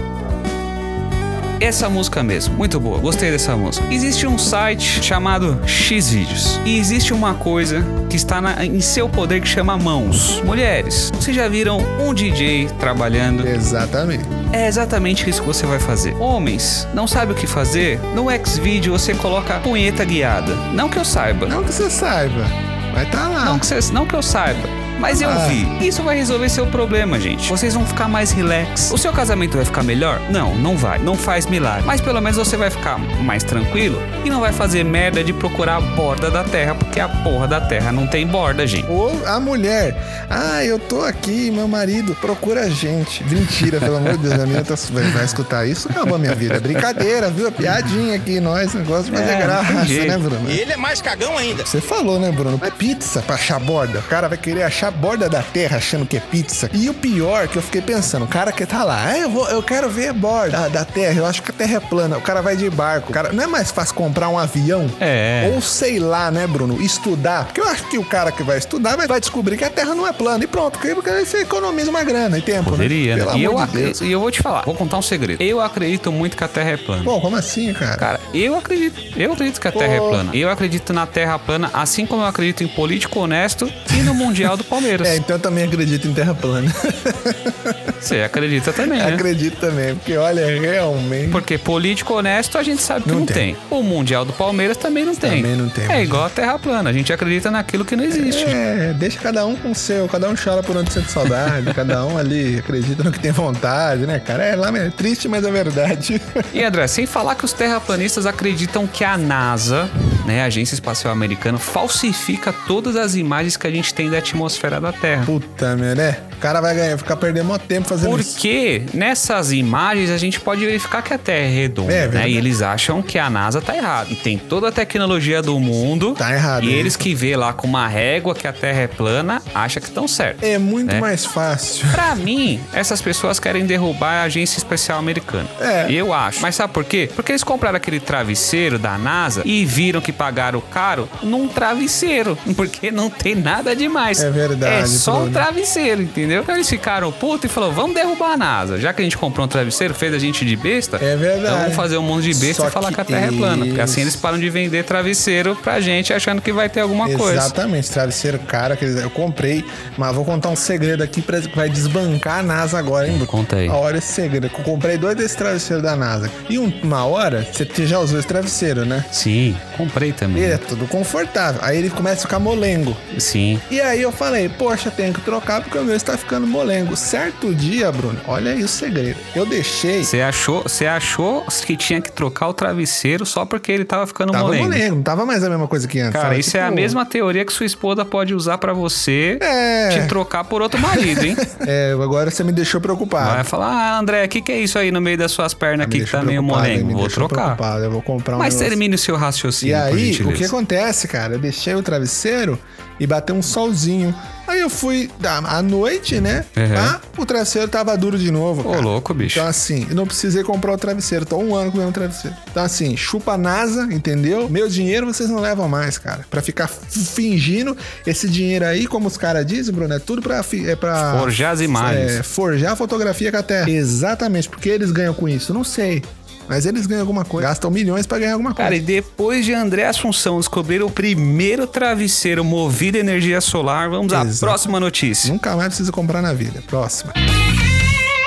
Essa 1.62 1.90
música 1.90 2.24
mesmo, 2.24 2.56
muito 2.56 2.80
boa, 2.80 2.98
gostei 3.00 3.32
dessa 3.32 3.54
música. 3.54 3.86
Existe 3.94 4.26
um 4.26 4.38
site 4.38 5.04
chamado 5.04 5.60
Xvideos 5.68 6.58
e 6.66 6.80
existe 6.80 7.14
uma 7.14 7.34
coisa 7.34 7.84
que 8.10 8.16
está 8.16 8.40
na- 8.40 8.66
em 8.66 8.80
seu 8.80 9.10
poder 9.10 9.42
que 9.42 9.48
chama 9.48 9.78
mãos. 9.78 10.42
Mulheres, 10.46 11.12
vocês 11.14 11.36
já 11.36 11.50
viram 11.50 11.80
um 12.00 12.14
DJ 12.14 12.70
trabalhando? 12.80 13.46
Exatamente. 13.46 14.24
É 14.52 14.68
exatamente 14.68 15.30
isso 15.30 15.42
que 15.42 15.48
você 15.48 15.66
vai 15.66 15.80
fazer. 15.80 16.16
Homens, 16.20 16.88
não 16.94 17.08
sabe 17.08 17.32
o 17.34 17.36
que 17.36 17.46
fazer? 17.46 18.00
No 18.16 18.28
Xvideo 18.46 18.94
você 18.98 19.14
coloca 19.14 19.60
punheta 19.60 20.04
guiada. 20.04 20.56
Não 20.74 20.90
que 20.90 20.98
eu 20.98 21.06
saiba. 21.06 21.46
Não 21.46 21.64
que 21.64 21.72
você 21.72 21.90
saiba, 21.90 22.46
mas 22.94 23.10
tá 23.12 23.28
lá. 23.28 23.46
Não 23.46 23.60
que, 23.60 23.66
você- 23.68 23.94
não 23.94 24.06
que 24.08 24.16
eu 24.16 24.24
saiba. 24.24 24.68
Mas 25.00 25.22
eu 25.22 25.30
Ah. 25.30 25.48
vi. 25.48 25.88
Isso 25.88 26.04
vai 26.04 26.18
resolver 26.18 26.50
seu 26.50 26.68
problema, 26.68 27.20
gente. 27.20 27.50
Vocês 27.50 27.74
vão 27.74 27.86
ficar 27.86 28.08
mais 28.08 28.32
relax. 28.32 28.92
O 28.92 28.98
seu 28.98 29.12
casamento 29.14 29.56
vai 29.56 29.66
ficar 29.66 29.84
melhor? 29.84 30.20
Não, 30.30 30.54
não 30.56 30.78
vai. 30.78 31.00
Não 31.00 31.16
faz 31.16 31.46
milagre. 31.46 31.84
Mas 31.86 32.02
pelo 32.02 32.22
menos 32.22 32.38
você 32.38 32.58
vai 32.58 32.70
ficar 32.70 32.98
mais 33.24 33.44
tranquilo 33.44 34.02
e 34.26 34.30
não 34.30 34.40
vai 34.42 34.52
fazer 34.52 34.84
merda 34.84 35.24
de 35.24 35.32
procurar 35.34 35.78
a 35.78 35.82
borda 35.82 36.30
da 36.30 36.44
terra, 36.44 36.76
porque 36.76 37.00
a 37.00 37.08
porra 37.08 37.48
da 37.48 37.62
terra 37.62 37.92
não 37.92 38.06
tem 38.08 38.26
borda, 38.28 38.68
gente. 38.68 38.86
Ou 38.90 39.26
a 39.26 39.40
mulher. 39.40 39.96
Ah, 40.30 40.64
eu 40.64 40.78
tô 40.78 41.02
aqui, 41.02 41.50
meu 41.52 41.68
marido 41.68 42.14
procura 42.16 42.62
a 42.62 42.70
gente. 42.70 43.24
Mentira, 43.24 43.80
pelo 43.80 43.98
amor 43.98 44.18
de 44.18 44.28
Deus, 44.28 44.40
a 44.40 44.46
minha 44.46 44.64
tá, 44.64 44.76
vai, 44.92 45.04
vai 45.12 45.26
escutar 45.26 45.66
isso, 45.68 45.90
acabou 45.90 46.16
a 46.16 46.20
minha 46.20 46.36
vida. 46.36 46.56
É 46.56 46.60
brincadeira, 46.60 47.30
viu? 47.30 47.48
É 47.48 47.52
piadinha 47.52 48.16
aqui, 48.16 48.40
nós 48.40 48.74
negócio 48.74 49.06
de 49.06 49.12
fazer 49.18 49.32
É, 49.32 49.38
graça, 49.42 50.06
né, 50.06 50.18
Bruno? 50.18 50.50
E 50.50 50.60
ele 50.60 50.74
é 50.74 50.78
mais 50.78 51.02
cagão 51.02 51.38
ainda. 51.38 51.66
Você 51.66 51.80
falou, 51.82 52.20
né, 52.20 52.32
Bruno? 52.32 52.60
É 52.64 52.70
pizza 52.70 53.22
pra 53.22 53.36
achar 53.36 53.60
borda. 53.60 54.00
O 54.00 54.04
cara 54.04 54.28
vai 54.28 54.38
querer 54.38 54.64
achar 54.64 54.89
a 54.90 54.92
borda 54.92 55.30
da 55.30 55.42
terra 55.42 55.78
achando 55.78 56.06
que 56.06 56.18
é 56.18 56.20
pizza. 56.20 56.70
E 56.74 56.90
o 56.90 56.94
pior 56.94 57.48
que 57.48 57.58
eu 57.58 57.62
fiquei 57.62 57.82
pensando, 57.82 58.26
o 58.26 58.28
cara 58.28 58.52
que 58.52 58.66
tá 58.66 58.84
lá, 58.84 59.06
ah, 59.06 59.18
eu, 59.18 59.30
vou, 59.30 59.48
eu 59.50 59.62
quero 59.62 59.90
ver 59.90 60.10
a 60.10 60.14
borda 60.14 60.58
da, 60.58 60.68
da 60.68 60.86
terra, 60.86 61.20
eu 61.20 61.26
acho 61.26 61.42
que 61.42 61.52
a 61.52 61.54
terra 61.54 61.78
é 61.78 61.80
plana. 61.80 62.18
O 62.18 62.22
cara 62.22 62.42
vai 62.42 62.56
de 62.56 62.70
barco. 62.70 63.10
O 63.10 63.14
cara, 63.14 63.32
não 63.32 63.44
é 63.44 63.48
mais 63.48 63.72
fácil 63.72 63.96
comprar 63.96 64.30
um 64.30 64.38
avião? 64.38 64.90
É. 65.00 65.52
Ou 65.54 65.62
sei 65.62 66.00
lá, 66.00 66.32
né, 66.32 66.48
Bruno? 66.48 66.82
Estudar. 66.82 67.46
Porque 67.46 67.62
eu 67.62 67.68
acho 67.68 67.84
que 67.84 67.98
o 67.98 68.04
cara 68.04 68.32
que 68.32 68.44
vai 68.44 68.58
estudar 68.58 68.96
vai, 68.96 69.08
vai 69.08 69.20
descobrir 69.20 69.58
que 69.58 69.64
a 69.64 69.70
terra 69.70 69.94
não 69.94 70.08
é 70.08 70.12
plana. 70.12 70.44
E 70.44 70.48
pronto, 70.48 70.80
porque 70.80 71.10
aí 71.10 71.26
você 71.26 71.40
economiza 71.40 71.90
uma 71.90 72.04
grana 72.04 72.38
e 72.38 72.42
tempo, 72.42 72.72
Poderia, 72.72 73.16
né? 73.16 73.26
né? 73.26 73.38
E 73.38 73.44
eu, 73.44 73.56
de 73.68 74.06
e 74.06 74.12
eu 74.12 74.20
vou 74.20 74.32
te 74.32 74.42
falar, 74.42 74.64
vou 74.64 74.76
contar 74.76 74.98
um 74.98 75.02
segredo. 75.02 75.42
Eu 75.42 75.62
acredito 75.62 76.12
muito 76.12 76.36
que 76.36 76.44
a 76.44 76.48
Terra 76.48 76.72
é 76.72 76.78
plana. 76.78 77.04
Pô, 77.04 77.22
como 77.22 77.36
assim, 77.36 77.74
cara? 77.74 77.98
Cara, 77.98 78.20
eu 78.34 78.58
acredito. 78.58 79.00
Eu 79.16 79.34
acredito 79.34 79.60
que 79.60 79.68
a 79.68 79.72
Terra 79.72 79.94
é 79.94 80.00
Pô. 80.00 80.10
plana. 80.10 80.32
Eu 80.34 80.50
acredito 80.50 80.94
na 80.94 81.06
Terra 81.06 81.38
plana, 81.38 81.70
assim 81.74 82.06
como 82.06 82.24
eu 82.24 82.28
acredito 82.28 82.64
em 82.64 82.68
político 82.68 83.20
honesto 83.20 83.72
e 83.98 84.02
no 84.02 84.14
Mundial 84.14 84.58
do 84.58 84.64
Palmeiras. 84.64 84.79
É, 85.06 85.18
então 85.18 85.36
eu 85.36 85.40
também 85.40 85.66
acredito 85.66 86.08
em 86.08 86.14
terra 86.14 86.34
plana. 86.34 86.72
Você 88.00 88.22
acredita 88.22 88.72
também, 88.72 88.98
né? 89.00 89.14
acredito 89.14 89.58
também, 89.60 89.94
porque 89.94 90.16
olha, 90.16 90.46
realmente. 90.60 91.30
Porque 91.32 91.58
político 91.58 92.14
honesto 92.14 92.58
a 92.58 92.64
gente 92.64 92.82
sabe 92.82 93.04
que 93.04 93.10
Não 93.12 93.20
não, 93.20 93.26
tem. 93.26 93.56
tem. 93.56 93.58
O 93.70 93.84
Mundial 93.84 94.24
do 94.24 94.32
Palmeiras 94.32 94.78
também 94.78 95.06
não 95.06 95.14
tem. 95.14 95.42
Também 95.42 95.56
não 95.58 95.70
tem, 95.70 95.92
É 95.92 96.02
igual 96.02 96.24
a 96.26 96.30
Terra 96.30 96.58
plana. 96.58 96.90
A 96.90 96.94
gente 96.94 97.12
acredita 97.12 97.52
naquilo 97.52 97.84
que 97.84 97.96
não 97.96 98.04
existe. 98.04 98.46
É, 98.46 98.94
deixa 98.98 99.20
cada 99.20 99.46
um 99.46 99.56
com 99.56 99.72
o 99.72 99.76
seu, 99.76 100.08
cada 100.08 100.30
um 100.30 100.36
chora 100.42 100.64
por 100.64 100.78
onde 100.78 100.94
sente 100.94 101.12
saudade, 101.12 101.74
cada 101.74 102.06
um 102.06 102.18
ali 102.18 102.58
acredita 102.60 103.04
no 103.04 103.12
que 103.12 103.20
tem 103.20 103.32
vontade, 103.32 104.06
né, 104.08 104.20
cara? 104.20 104.44
É 104.46 104.56
lá, 104.56 104.70
é 104.78 104.90
triste, 104.90 105.28
mas 105.28 105.44
é 105.44 105.52
verdade. 105.52 106.22
E 106.54 106.64
André, 106.64 106.88
sem 106.88 107.06
falar 107.06 107.36
que 107.36 107.44
os 107.46 107.52
terraplanistas 107.54 108.26
acreditam 108.26 108.88
que 108.88 109.04
a 109.04 109.18
NASA, 109.18 109.90
né, 110.30 110.44
a 110.44 110.46
Agência 110.46 110.76
Espacial 110.76 111.12
Americana, 111.12 111.58
falsifica 111.58 112.54
todas 112.68 112.96
as 112.96 113.16
imagens 113.16 113.58
que 113.58 113.66
a 113.66 113.72
gente 113.72 113.92
tem 113.92 114.12
da 114.12 114.20
atmosfera 114.20 114.80
da 114.80 114.94
Terra. 114.94 115.26
Puta, 115.26 115.76
meu, 115.76 115.96
né? 115.96 116.29
O 116.40 116.42
cara 116.42 116.62
vai 116.62 116.74
ganhar, 116.74 116.98
ficar 116.98 117.18
perdendo 117.18 117.48
mó 117.48 117.58
tempo 117.58 117.90
fazendo 117.90 118.18
isso. 118.18 118.36
Porque 118.36 118.84
nessas 118.94 119.52
imagens 119.52 120.10
a 120.10 120.18
gente 120.18 120.40
pode 120.40 120.66
verificar 120.66 121.02
que 121.02 121.14
a 121.14 121.18
Terra 121.18 121.46
é 121.46 121.50
redonda, 121.50 121.92
É, 121.92 122.08
né? 122.08 122.30
E 122.30 122.38
eles 122.38 122.62
acham 122.62 123.02
que 123.02 123.20
a 123.20 123.30
NASA 123.30 123.60
tá 123.60 123.76
errada. 123.76 124.10
E 124.10 124.16
tem 124.16 124.38
toda 124.38 124.70
a 124.70 124.72
tecnologia 124.72 125.42
do 125.42 125.60
mundo. 125.60 126.14
Tá 126.18 126.34
errado, 126.34 126.64
E 126.64 126.70
hein? 126.70 126.76
eles 126.76 126.96
que 126.96 127.14
vê 127.14 127.36
lá 127.36 127.52
com 127.52 127.68
uma 127.68 127.90
régua 127.90 128.34
que 128.34 128.48
a 128.48 128.54
Terra 128.54 128.80
é 128.80 128.88
plana, 128.88 129.42
acham 129.54 129.82
que 129.84 129.90
estão 129.90 130.08
certos. 130.08 130.42
É 130.48 130.58
muito 130.58 130.94
né? 130.94 131.02
mais 131.02 131.26
fácil. 131.26 131.86
Pra 131.92 132.16
mim, 132.16 132.58
essas 132.72 133.02
pessoas 133.02 133.38
querem 133.38 133.66
derrubar 133.66 134.22
a 134.22 134.24
Agência 134.24 134.60
Espacial 134.60 134.98
Americana. 134.98 135.50
É. 135.60 135.92
Eu 135.92 136.14
acho. 136.14 136.42
Mas 136.42 136.56
sabe 136.56 136.72
por 136.72 136.86
quê? 136.86 137.10
Porque 137.14 137.34
eles 137.34 137.44
compraram 137.44 137.76
aquele 137.76 138.00
travesseiro 138.00 138.80
da 138.80 138.98
NASA 138.98 139.42
e 139.44 139.66
viram 139.66 140.00
que 140.00 140.14
pagaram 140.14 140.62
caro 140.72 141.10
num 141.22 141.50
travesseiro. 141.50 142.38
Porque 142.56 142.92
não 142.92 143.10
tem 143.10 143.36
nada 143.36 143.76
demais. 143.76 144.24
É 144.24 144.32
verdade, 144.32 144.84
É 144.84 144.86
só 144.86 145.24
um 145.24 145.32
travesseiro, 145.32 146.02
entendeu? 146.02 146.29
Então 146.32 146.56
eles 146.56 146.70
ficaram 146.70 147.12
putos 147.12 147.46
e 147.50 147.54
falaram: 147.54 147.74
vamos 147.74 147.96
derrubar 147.96 148.34
a 148.34 148.38
NASA. 148.38 148.78
Já 148.80 148.94
que 148.94 149.02
a 149.02 149.04
gente 149.04 149.18
comprou 149.18 149.46
um 149.46 149.50
travesseiro, 149.50 149.94
fez 149.94 150.14
a 150.14 150.20
gente 150.20 150.46
de 150.46 150.56
besta. 150.56 150.98
É 150.98 151.16
verdade. 151.16 151.40
Então 151.46 151.60
vamos 151.60 151.76
fazer 151.76 151.98
um 151.98 152.04
mundo 152.04 152.22
de 152.22 152.34
besta 152.34 152.64
Só 152.64 152.68
e 152.68 152.72
falar 152.72 152.90
que 152.90 152.96
que 152.96 153.02
a 153.02 153.06
Terra 153.06 153.28
é 153.28 153.32
plana. 153.32 153.66
Porque 153.66 153.82
assim 153.82 154.02
eles 154.02 154.16
param 154.16 154.40
de 154.40 154.50
vender 154.50 154.84
travesseiro 154.84 155.56
pra 155.56 155.80
gente 155.80 156.14
achando 156.14 156.42
que 156.42 156.52
vai 156.52 156.70
ter 156.70 156.82
alguma 156.82 157.10
coisa. 157.10 157.40
Exatamente, 157.40 157.90
travesseiro 157.90 158.40
cara 158.40 158.76
que 158.76 158.86
eu 158.86 159.10
comprei, 159.10 159.64
mas 159.98 160.14
vou 160.16 160.26
contar 160.26 160.50
um 160.50 160.56
segredo 160.56 161.04
aqui 161.04 161.22
pra, 161.22 161.40
que 161.42 161.56
vai 161.56 161.70
desbancar 161.70 162.40
a 162.40 162.44
NASA 162.44 162.78
agora, 162.78 163.08
hein? 163.08 163.20
Conta 163.26 163.58
aí. 163.58 163.68
A 163.68 163.74
hora 163.76 163.98
esse 163.98 164.12
segredo. 164.14 164.48
Eu 164.48 164.64
comprei 164.64 164.98
dois 164.98 165.16
desses 165.16 165.36
travesseiros 165.36 165.84
da 165.84 165.96
NASA. 165.96 166.30
E 166.50 166.58
um- 166.60 166.72
uma 166.84 167.06
hora, 167.06 167.48
você 167.52 167.66
você 167.66 167.86
já 167.88 168.00
usou 168.00 168.20
esse 168.20 168.28
travesseiro, 168.28 168.86
né? 168.86 169.06
Sim, 169.12 169.56
comprei 169.78 170.12
também. 170.12 170.44
Ele 170.44 170.54
é 170.54 170.58
tudo 170.58 170.86
confortável. 170.88 171.62
Aí 171.64 171.78
ele 171.78 171.90
começa 171.90 172.18
a 172.18 172.22
ficar 172.22 172.40
molengo. 172.40 172.96
Sim. 173.18 173.60
E 173.70 173.80
aí 173.80 174.02
eu 174.02 174.12
falei, 174.12 174.50
poxa, 174.50 174.92
tenho 174.92 175.14
que 175.14 175.22
trocar 175.22 175.62
porque 175.62 175.78
o 175.78 175.84
meu 175.84 175.96
está 175.96 176.18
ficando 176.20 176.46
molengo. 176.46 176.96
Certo 176.96 177.54
dia, 177.56 177.92
Bruno, 177.92 178.20
olha 178.28 178.52
aí 178.52 178.64
o 178.64 178.68
segredo. 178.68 179.18
Eu 179.36 179.46
deixei. 179.46 180.04
Você 180.04 180.22
achou, 180.22 180.64
você 180.64 180.86
achou 180.86 181.44
que 181.66 181.76
tinha 181.76 182.00
que 182.02 182.12
trocar 182.12 182.48
o 182.50 182.54
travesseiro 182.54 183.26
só 183.26 183.46
porque 183.46 183.72
ele 183.72 183.86
tava 183.86 184.06
ficando 184.06 184.32
Tava 184.32 184.44
molengo? 184.46 184.64
molengo, 184.66 184.96
não 184.98 185.04
tava 185.04 185.26
mais 185.26 185.44
a 185.44 185.50
mesma 185.50 185.68
coisa 185.68 185.88
que 185.88 186.00
antes. 186.00 186.20
Cara, 186.22 186.38
isso 186.38 186.56
é 186.58 186.62
a 186.62 186.66
tipo- 186.66 186.76
mesma 186.76 187.06
teoria 187.06 187.44
que 187.46 187.52
sua 187.54 187.66
esposa 187.66 188.06
pode 188.06 188.34
usar 188.36 188.58
pra 188.58 188.74
você 188.74 189.38
É. 189.42 189.90
te 189.90 190.08
trocar 190.08 190.44
por 190.44 190.62
outro 190.62 190.80
marido, 190.80 191.24
hein? 191.26 191.36
É, 191.66 191.92
agora 192.02 192.30
você 192.32 192.44
me 192.44 192.52
deixou 192.52 192.80
preocupado. 192.82 193.36
Vai 193.36 193.44
falar, 193.44 193.68
ah, 193.72 194.00
André, 194.00 194.26
o 194.26 194.28
que, 194.30 194.42
que 194.42 194.52
é 194.52 194.60
isso 194.60 194.78
aí 194.78 194.92
no 194.92 195.00
meio 195.02 195.18
das 195.18 195.32
suas 195.32 195.54
pernas 195.54 195.88
Me 195.88 195.96
aqui 195.96 196.06
que 196.06 196.12
tá 196.12 196.22
meio 196.22 196.42
molengo? 196.44 196.88
me 196.88 196.94
Vou 196.94 197.08
trocar. 197.08 197.56
preocupado, 197.56 197.84
Eu 197.84 197.92
vou 197.92 198.02
comprar 198.02 198.36
um 198.36 198.40
Mas 198.40 198.54
negócio. 198.56 198.70
termine 198.70 198.96
o 198.96 198.98
seu 198.98 199.16
E 199.16 199.18
raciocínio, 199.18 199.76
por 199.90 199.98
aí, 199.98 200.12
o 200.26 200.34
que 200.34 200.46
acontece, 200.46 201.08
cara? 201.08 201.34
Eu 201.36 201.40
deixei 201.40 201.76
o 201.76 201.82
travesseiro 201.84 202.58
e 203.00 203.08
bateu 203.08 203.36
um 203.36 203.42
solzinho. 203.42 204.14
Aí 204.48 204.62
eu 204.62 204.70
fui 204.70 205.12
da- 205.20 205.38
à 205.38 205.62
noite, 205.62 206.20
né? 206.20 206.44
Uhum. 206.58 206.64
Ah, 206.76 207.00
o 207.18 207.26
travesseiro 207.26 207.68
tava 207.68 207.96
duro 207.96 208.18
de 208.18 208.32
novo. 208.32 208.62
Ô, 208.68 208.72
cara. 208.72 208.82
louco, 208.82 209.14
bicho. 209.14 209.38
Então, 209.38 209.48
assim, 209.48 209.86
eu 209.90 209.96
não 209.96 210.08
precisei 210.08 210.44
comprar 210.44 210.74
o 210.74 210.78
travesseiro. 210.78 211.24
Tô 211.24 211.38
um 211.38 211.56
ano 211.56 211.70
com 211.72 211.78
o 211.78 211.80
mesmo 211.80 211.94
travesseiro. 211.94 212.36
Então, 212.50 212.64
assim, 212.64 212.98
chupa 212.98 213.34
a 213.34 213.38
NASA, 213.38 213.88
entendeu? 213.92 214.50
Meu 214.50 214.68
dinheiro 214.68 215.06
vocês 215.06 215.30
não 215.30 215.40
levam 215.40 215.70
mais, 215.70 216.00
cara. 216.00 216.26
Pra 216.32 216.42
ficar 216.42 216.68
fingindo 216.68 217.78
esse 218.08 218.28
dinheiro 218.28 218.66
aí, 218.66 218.88
como 218.88 219.08
os 219.08 219.18
caras 219.18 219.46
dizem, 219.46 219.74
Bruno, 219.74 219.94
é 219.94 220.00
tudo 220.00 220.22
pra. 220.22 220.44
É 220.66 220.76
pra 220.76 221.18
Forjar 221.20 221.52
as 221.54 221.62
imagens. 221.62 222.12
É, 222.12 222.24
forjar 222.24 222.74
a 222.74 222.76
fotografia 222.76 223.32
com 223.32 223.38
a 223.38 223.44
Terra. 223.44 223.70
Exatamente. 223.70 224.50
Porque 224.50 224.70
eles 224.70 224.92
ganham 224.92 225.14
com 225.14 225.30
isso? 225.30 225.54
Não 225.54 225.64
sei. 225.64 226.02
Mas 226.50 226.66
eles 226.66 226.88
ganham 226.88 227.02
alguma 227.02 227.24
coisa. 227.24 227.48
Gastam 227.50 227.70
milhões 227.70 228.08
pra 228.08 228.18
ganhar 228.18 228.34
alguma 228.34 228.56
coisa. 228.56 228.64
Cara, 228.64 228.76
e 228.76 228.80
depois 228.80 229.46
de 229.46 229.54
André 229.54 229.86
Assunção 229.86 230.40
descobrir 230.40 230.82
o 230.82 230.90
primeiro 230.90 231.68
travesseiro 231.68 232.44
movido 232.44 232.98
a 232.98 233.02
energia 233.02 233.40
solar, 233.40 233.88
vamos 233.88 234.12
à 234.12 234.24
Exato. 234.24 234.40
próxima 234.40 234.80
notícia. 234.80 235.32
Nunca 235.32 235.56
mais 235.56 235.68
precisa 235.68 235.92
comprar 235.92 236.24
na 236.24 236.34
vida. 236.34 236.64
Próxima. 236.66 237.14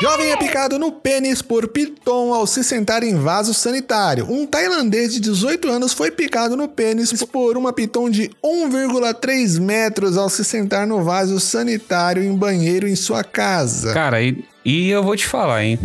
Jovem 0.01 0.33
é 0.33 0.37
picado 0.37 0.79
no 0.79 0.91
pênis 0.91 1.43
por 1.43 1.69
piton 1.69 2.33
ao 2.33 2.45
se 2.47 2.65
sentar 2.65 3.05
em 3.05 3.17
vaso 3.17 3.55
sanitário. 3.55 4.27
Um 4.29 4.47
tailandês 4.47 5.13
de 5.13 5.21
18 5.21 5.69
anos 5.69 5.93
foi 5.93 6.11
picado 6.11 6.57
no 6.57 6.69
pênis 6.69 7.23
por 7.25 7.57
uma 7.57 7.73
piton 7.73 8.11
de 8.11 8.29
1,3 8.45 9.61
metros 9.61 10.17
ao 10.17 10.29
se 10.29 10.45
sentar 10.45 10.89
no 10.89 11.05
vaso 11.05 11.39
sanitário 11.39 12.23
em 12.23 12.37
banheiro 12.37 12.89
em 12.89 12.97
sua 12.97 13.23
casa. 13.23 13.93
Cara, 13.93 14.21
e 14.21 14.45
E 14.65 14.89
eu 14.91 15.03
vou 15.03 15.17
te 15.17 15.27
falar, 15.27 15.65
hein? 15.65 15.79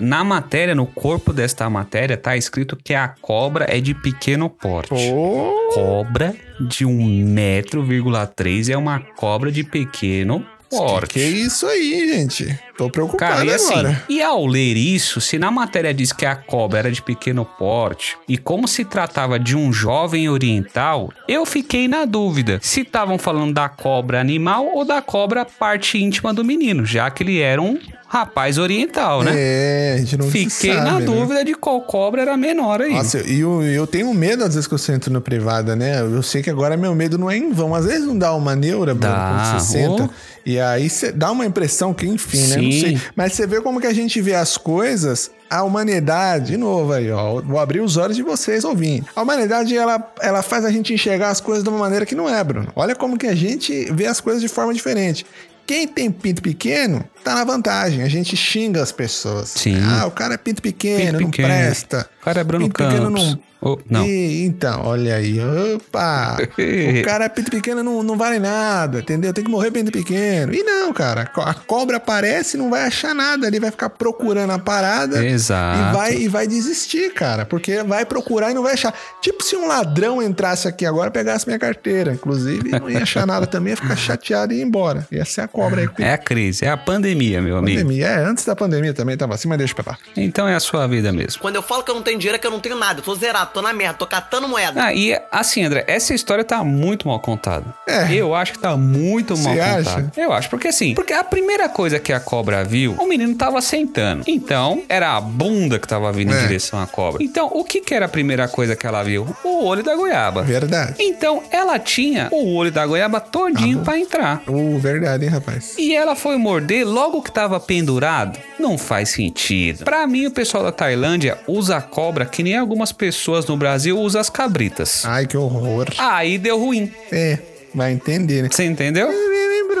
Na 0.00 0.24
matéria, 0.24 0.74
no 0.74 0.86
corpo 0.86 1.32
desta 1.32 1.68
matéria, 1.68 2.16
tá 2.16 2.36
escrito 2.36 2.74
que 2.76 2.94
a 2.94 3.08
cobra 3.08 3.66
é 3.68 3.80
de 3.80 3.92
pequeno 3.94 4.48
porte. 4.48 4.88
Pô, 4.90 5.70
Cobra 5.74 6.34
de 6.60 6.86
1,3m 6.86 8.70
é 8.70 8.76
uma 8.76 9.00
cobra 9.00 9.50
de 9.52 9.62
pequeno 9.64 10.44
porte. 10.70 11.14
que 11.14 11.20
isso 11.24 11.66
aí, 11.66 12.08
gente? 12.14 12.58
Tô 12.76 12.88
preocupado 12.90 13.32
Cara, 13.34 13.44
e 13.44 13.52
assim, 13.54 13.74
agora. 13.74 14.02
e 14.08 14.20
ao 14.22 14.44
ler 14.46 14.76
isso, 14.76 15.20
se 15.20 15.38
na 15.38 15.50
matéria 15.50 15.92
diz 15.94 16.12
que 16.12 16.26
a 16.26 16.34
cobra 16.34 16.80
era 16.80 16.90
de 16.90 17.00
pequeno 17.02 17.44
porte 17.44 18.16
e 18.28 18.36
como 18.36 18.66
se 18.66 18.84
tratava 18.84 19.38
de 19.38 19.56
um 19.56 19.72
jovem 19.72 20.28
oriental, 20.28 21.12
eu 21.28 21.44
fiquei 21.46 21.86
na 21.86 22.04
dúvida 22.04 22.58
se 22.62 22.80
estavam 22.80 23.18
falando 23.18 23.54
da 23.54 23.68
cobra 23.68 24.20
animal 24.20 24.66
ou 24.66 24.84
da 24.84 25.00
cobra 25.00 25.44
parte 25.44 26.02
íntima 26.02 26.32
do 26.34 26.44
menino, 26.44 26.84
já 26.84 27.08
que 27.10 27.22
ele 27.22 27.38
era 27.40 27.62
um 27.62 27.78
rapaz 28.14 28.58
oriental, 28.58 29.24
né? 29.24 29.32
É, 29.34 29.92
a 29.94 29.98
gente 29.98 30.16
não 30.16 30.30
Fiquei 30.30 30.72
sabe, 30.72 30.88
na 30.88 31.00
né? 31.00 31.04
dúvida 31.04 31.44
de 31.44 31.52
qual 31.52 31.80
cobra 31.80 32.22
era 32.22 32.36
menor 32.36 32.80
aí. 32.80 32.92
Nossa, 32.92 33.18
e 33.26 33.40
eu, 33.40 33.60
eu 33.60 33.88
tenho 33.88 34.14
medo 34.14 34.44
às 34.44 34.54
vezes 34.54 34.68
que 34.68 34.74
eu 34.74 34.78
sento 34.78 35.10
no 35.10 35.20
privado, 35.20 35.74
né? 35.74 36.00
Eu 36.00 36.22
sei 36.22 36.40
que 36.40 36.48
agora 36.48 36.76
meu 36.76 36.94
medo 36.94 37.18
não 37.18 37.28
é 37.28 37.36
em 37.36 37.50
vão. 37.50 37.74
Às 37.74 37.86
vezes 37.86 38.06
não 38.06 38.16
dá 38.16 38.32
uma 38.32 38.54
neura, 38.54 38.94
Bruno, 38.94 39.12
Dá, 39.12 39.50
quando 39.50 39.60
você 39.60 39.72
senta. 39.72 40.04
ô. 40.04 40.08
E 40.46 40.60
aí 40.60 40.88
você 40.88 41.10
dá 41.10 41.32
uma 41.32 41.44
impressão 41.44 41.92
que, 41.92 42.06
enfim, 42.06 42.38
né? 42.38 42.56
Não 42.56 42.70
Sim. 42.70 42.80
sei. 42.80 43.00
Mas 43.16 43.32
você 43.32 43.48
vê 43.48 43.60
como 43.60 43.80
que 43.80 43.86
a 43.88 43.92
gente 43.92 44.20
vê 44.20 44.34
as 44.34 44.56
coisas, 44.56 45.32
a 45.50 45.64
humanidade, 45.64 46.52
de 46.52 46.56
novo 46.56 46.92
aí, 46.92 47.10
ó. 47.10 47.40
Vou 47.40 47.58
abrir 47.58 47.80
os 47.80 47.96
olhos 47.96 48.14
de 48.14 48.22
vocês 48.22 48.62
ouvindo. 48.62 49.06
A 49.16 49.22
humanidade, 49.22 49.76
ela, 49.76 50.12
ela 50.20 50.40
faz 50.40 50.64
a 50.64 50.70
gente 50.70 50.94
enxergar 50.94 51.30
as 51.30 51.40
coisas 51.40 51.64
de 51.64 51.68
uma 51.68 51.78
maneira 51.80 52.06
que 52.06 52.14
não 52.14 52.28
é, 52.28 52.44
Bruno. 52.44 52.68
Olha 52.76 52.94
como 52.94 53.18
que 53.18 53.26
a 53.26 53.34
gente 53.34 53.92
vê 53.92 54.06
as 54.06 54.20
coisas 54.20 54.40
de 54.40 54.46
forma 54.46 54.72
diferente. 54.72 55.26
Quem 55.66 55.88
tem 55.88 56.10
pinto 56.10 56.42
pequeno, 56.42 57.02
tá 57.24 57.34
na 57.34 57.44
vantagem. 57.44 58.02
A 58.02 58.08
gente 58.08 58.36
xinga 58.36 58.82
as 58.82 58.92
pessoas. 58.92 59.48
Sim. 59.50 59.76
Ah, 59.82 60.06
o 60.06 60.10
cara 60.10 60.34
é 60.34 60.36
pinto 60.36 60.62
pequeno, 60.62 61.18
Pinto 61.18 61.22
não 61.22 61.30
pequeno. 61.30 61.48
presta. 61.48 62.08
O 62.20 62.24
cara 62.24 62.40
é 62.40 62.44
Bruno 62.44 62.66
Pinto 62.66 62.76
pequeno 62.76 63.06
Campos. 63.06 63.24
não 63.34 63.54
Oh, 63.66 63.78
não. 63.88 64.04
e, 64.04 64.44
então, 64.44 64.82
olha 64.84 65.16
aí. 65.16 65.38
Opa! 65.74 66.36
o 67.00 67.02
cara 67.02 67.24
é 67.24 67.28
pinto 67.30 67.50
pequeno 67.50 67.82
não, 67.82 68.02
não 68.02 68.14
vale 68.14 68.38
nada, 68.38 68.98
entendeu? 68.98 69.32
Tem 69.32 69.42
que 69.42 69.50
morrer 69.50 69.70
pinto 69.70 69.90
pequeno. 69.90 70.52
E 70.52 70.62
não, 70.62 70.92
cara. 70.92 71.22
A 71.34 71.54
cobra 71.54 71.96
aparece 71.96 72.58
e 72.58 72.60
não 72.60 72.68
vai 72.68 72.82
achar 72.82 73.14
nada. 73.14 73.46
Ele 73.46 73.58
vai 73.58 73.70
ficar 73.70 73.88
procurando 73.88 74.50
a 74.50 74.58
parada. 74.58 75.24
Exato. 75.24 75.78
E 75.78 75.92
vai, 75.94 76.14
e 76.14 76.28
vai 76.28 76.46
desistir, 76.46 77.14
cara. 77.14 77.46
Porque 77.46 77.82
vai 77.82 78.04
procurar 78.04 78.50
e 78.50 78.54
não 78.54 78.62
vai 78.62 78.74
achar. 78.74 78.92
Tipo 79.22 79.42
se 79.42 79.56
um 79.56 79.66
ladrão 79.66 80.22
entrasse 80.22 80.68
aqui 80.68 80.84
agora 80.84 81.08
e 81.08 81.12
pegasse 81.12 81.46
minha 81.46 81.58
carteira. 81.58 82.12
Inclusive, 82.12 82.68
não 82.78 82.90
ia 82.90 83.02
achar 83.02 83.26
nada 83.26 83.46
também, 83.46 83.70
ia 83.70 83.78
ficar 83.78 83.96
chateado 83.96 84.52
e 84.52 84.58
ir 84.58 84.62
embora. 84.62 85.06
Ia 85.10 85.24
ser 85.24 85.40
a 85.40 85.48
cobra 85.48 85.80
aí. 85.80 85.88
É 86.04 86.12
a 86.12 86.18
crise, 86.18 86.66
é 86.66 86.68
a 86.68 86.76
pandemia, 86.76 87.13
meu 87.14 87.56
amigo. 87.58 87.78
Pandemia. 87.78 88.06
É, 88.06 88.24
antes 88.24 88.44
da 88.44 88.54
pandemia 88.56 88.92
também 88.94 89.16
tava 89.16 89.34
assim, 89.34 89.48
mas 89.48 89.58
deixa 89.58 89.74
pra 89.74 89.92
lá. 89.92 89.98
Então 90.16 90.46
é 90.48 90.54
a 90.54 90.60
sua 90.60 90.86
vida 90.86 91.12
mesmo. 91.12 91.40
Quando 91.40 91.56
eu 91.56 91.62
falo 91.62 91.82
que 91.82 91.90
eu 91.90 91.94
não 91.94 92.02
tenho 92.02 92.18
dinheiro 92.18 92.36
é 92.36 92.38
que 92.38 92.46
eu 92.46 92.50
não 92.50 92.60
tenho 92.60 92.76
nada. 92.76 93.00
Eu 93.00 93.04
tô 93.04 93.14
zerado, 93.14 93.50
tô 93.52 93.62
na 93.62 93.72
merda, 93.72 93.94
tô 93.98 94.06
catando 94.06 94.48
moeda. 94.48 94.82
Ah, 94.84 94.94
e 94.94 95.16
assim, 95.30 95.64
André, 95.64 95.84
essa 95.86 96.14
história 96.14 96.44
tá 96.44 96.62
muito 96.64 97.08
mal 97.08 97.20
contada. 97.20 97.64
É. 97.86 98.12
Eu 98.14 98.34
acho 98.34 98.52
que 98.52 98.58
tá 98.58 98.76
muito 98.76 99.36
mal 99.36 99.54
Você 99.54 99.58
contada. 99.60 99.80
acha? 99.80 100.12
Eu 100.16 100.32
acho, 100.32 100.50
porque 100.50 100.68
assim, 100.68 100.94
porque 100.94 101.12
a 101.12 101.24
primeira 101.24 101.68
coisa 101.68 101.98
que 101.98 102.12
a 102.12 102.20
cobra 102.20 102.64
viu, 102.64 102.92
o 102.98 103.06
menino 103.06 103.34
tava 103.36 103.60
sentando. 103.60 104.24
Então, 104.26 104.82
era 104.88 105.16
a 105.16 105.20
bunda 105.20 105.78
que 105.78 105.86
tava 105.88 106.10
vindo 106.12 106.32
É. 106.34 106.38
em 106.38 106.46
direção 106.46 106.80
à 106.80 106.86
cobra. 106.86 107.22
Então, 107.22 107.50
o 107.52 107.64
que 107.64 107.80
que 107.80 107.94
era 107.94 108.06
a 108.06 108.08
primeira 108.08 108.48
coisa 108.48 108.74
que 108.76 108.86
ela 108.86 109.02
viu? 109.02 109.26
O 109.44 109.64
olho 109.64 109.82
da 109.82 109.94
goiaba. 109.94 110.42
Verdade. 110.42 110.94
Então, 110.98 111.42
ela 111.50 111.78
tinha 111.78 112.28
o 112.30 112.54
olho 112.54 112.70
da 112.72 112.86
goiaba 112.86 113.20
todinho 113.20 113.80
pra 113.80 113.98
entrar. 113.98 114.42
Uh, 114.46 114.78
verdade, 114.78 115.24
hein, 115.24 115.30
rapaz? 115.30 115.74
E 115.78 115.94
ela 115.94 116.14
foi 116.16 116.36
morder 116.36 116.86
logo 116.86 117.03
que 117.22 117.30
tava 117.30 117.58
pendurado? 117.60 118.38
Não 118.58 118.76
faz 118.76 119.10
sentido. 119.10 119.84
Pra 119.84 120.06
mim, 120.06 120.26
o 120.26 120.30
pessoal 120.30 120.64
da 120.64 120.72
Tailândia 120.72 121.38
usa 121.46 121.76
a 121.76 121.82
cobra 121.82 122.26
que 122.26 122.42
nem 122.42 122.56
algumas 122.56 122.92
pessoas 122.92 123.46
no 123.46 123.56
Brasil 123.56 123.98
usam 123.98 124.20
as 124.20 124.30
cabritas. 124.30 125.04
Ai, 125.04 125.26
que 125.26 125.36
horror. 125.36 125.86
Aí 125.98 126.38
deu 126.38 126.58
ruim. 126.58 126.92
É, 127.12 127.38
vai 127.74 127.92
entender, 127.92 128.42
né? 128.42 128.48
Você 128.50 128.64
entendeu? 128.64 129.10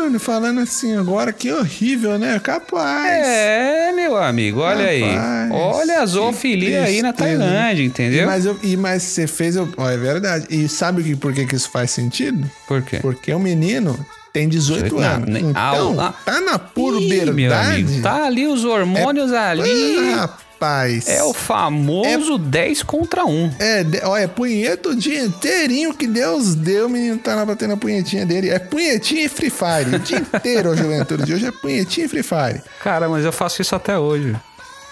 Bruno, 0.04 0.18
falando 0.18 0.60
assim 0.60 0.96
agora, 0.96 1.32
que 1.32 1.50
horrível, 1.50 2.18
né? 2.18 2.38
Capaz. 2.38 3.26
É, 3.26 3.92
meu 3.92 4.16
amigo, 4.16 4.60
olha 4.60 4.86
aí. 4.86 5.00
Rapaz, 5.00 5.50
Olha 5.52 6.00
a 6.00 6.06
zoofilia 6.06 6.82
aí 6.82 7.00
na. 7.00 7.12
Tailândia, 7.12 7.84
entendeu? 7.84 8.26
Mas, 8.26 8.44
eu, 8.44 8.58
e, 8.62 8.76
mas 8.76 9.02
você 9.02 9.26
fez. 9.26 9.56
Eu, 9.56 9.72
ó, 9.76 9.88
é 9.88 9.96
verdade. 9.96 10.46
E 10.50 10.68
sabe 10.68 11.02
que, 11.02 11.16
por 11.16 11.32
que, 11.32 11.46
que 11.46 11.54
isso 11.54 11.70
faz 11.70 11.90
sentido? 11.90 12.50
Por 12.66 12.82
quê? 12.82 12.98
Porque 13.00 13.32
o 13.32 13.38
menino 13.38 13.98
tem 14.34 14.48
18 14.48 14.96
Não, 14.96 15.02
anos. 15.02 15.28
nem- 15.30 15.48
então, 15.50 15.98
ah, 16.00 16.12
tá 16.24 16.40
na 16.40 16.56
Ih, 16.56 16.58
puberdade. 16.74 17.32
meu 17.32 17.54
amigo, 17.54 18.02
tá 18.02 18.24
ali 18.26 18.46
os 18.48 18.64
hormônios 18.64 19.32
ali. 19.32 19.96
Ah, 20.12 20.16
rapaz. 20.22 21.06
É 21.08 21.22
o 21.22 21.32
famoso 21.32 22.36
10 22.36 22.82
contra 22.82 23.24
1. 23.24 23.52
É, 23.60 23.84
olha, 24.04 24.26
punheta 24.26 24.88
o 24.88 24.96
dia 24.96 25.20
inteirinho 25.24 25.94
que 25.94 26.06
Deus 26.06 26.54
deu, 26.56 26.86
o 26.86 26.90
menino 26.90 27.16
tá 27.18 27.34
lá 27.36 27.44
batendo 27.46 27.74
a 27.74 27.76
punhetinha 27.76 28.26
dele. 28.26 28.50
É 28.50 28.58
punhetinha 28.58 29.24
e 29.24 29.28
Free 29.28 29.50
Fire. 29.50 29.94
O 29.94 29.98
dia 30.00 30.18
inteiro 30.34 30.72
a 30.72 30.76
juventude 30.76 31.24
de 31.24 31.34
hoje 31.34 31.46
é 31.46 31.52
punhetinha 31.52 32.06
e 32.06 32.08
Free 32.08 32.22
Fire. 32.24 32.60
Cara, 32.82 33.08
mas 33.08 33.24
eu 33.24 33.32
faço 33.32 33.62
isso 33.62 33.74
até 33.76 33.96
hoje. 33.98 34.34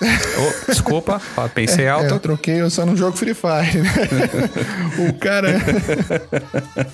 Ô, 0.00 0.70
desculpa, 0.72 1.20
pensei 1.54 1.84
É, 1.84 1.88
alto. 1.90 2.06
eu 2.14 2.18
troquei, 2.18 2.60
eu 2.60 2.70
só 2.70 2.84
não 2.84 2.96
jogo 2.96 3.16
Free 3.16 3.34
Fire, 3.34 3.78
né? 3.82 3.90
o 5.08 5.12
cara. 5.14 5.60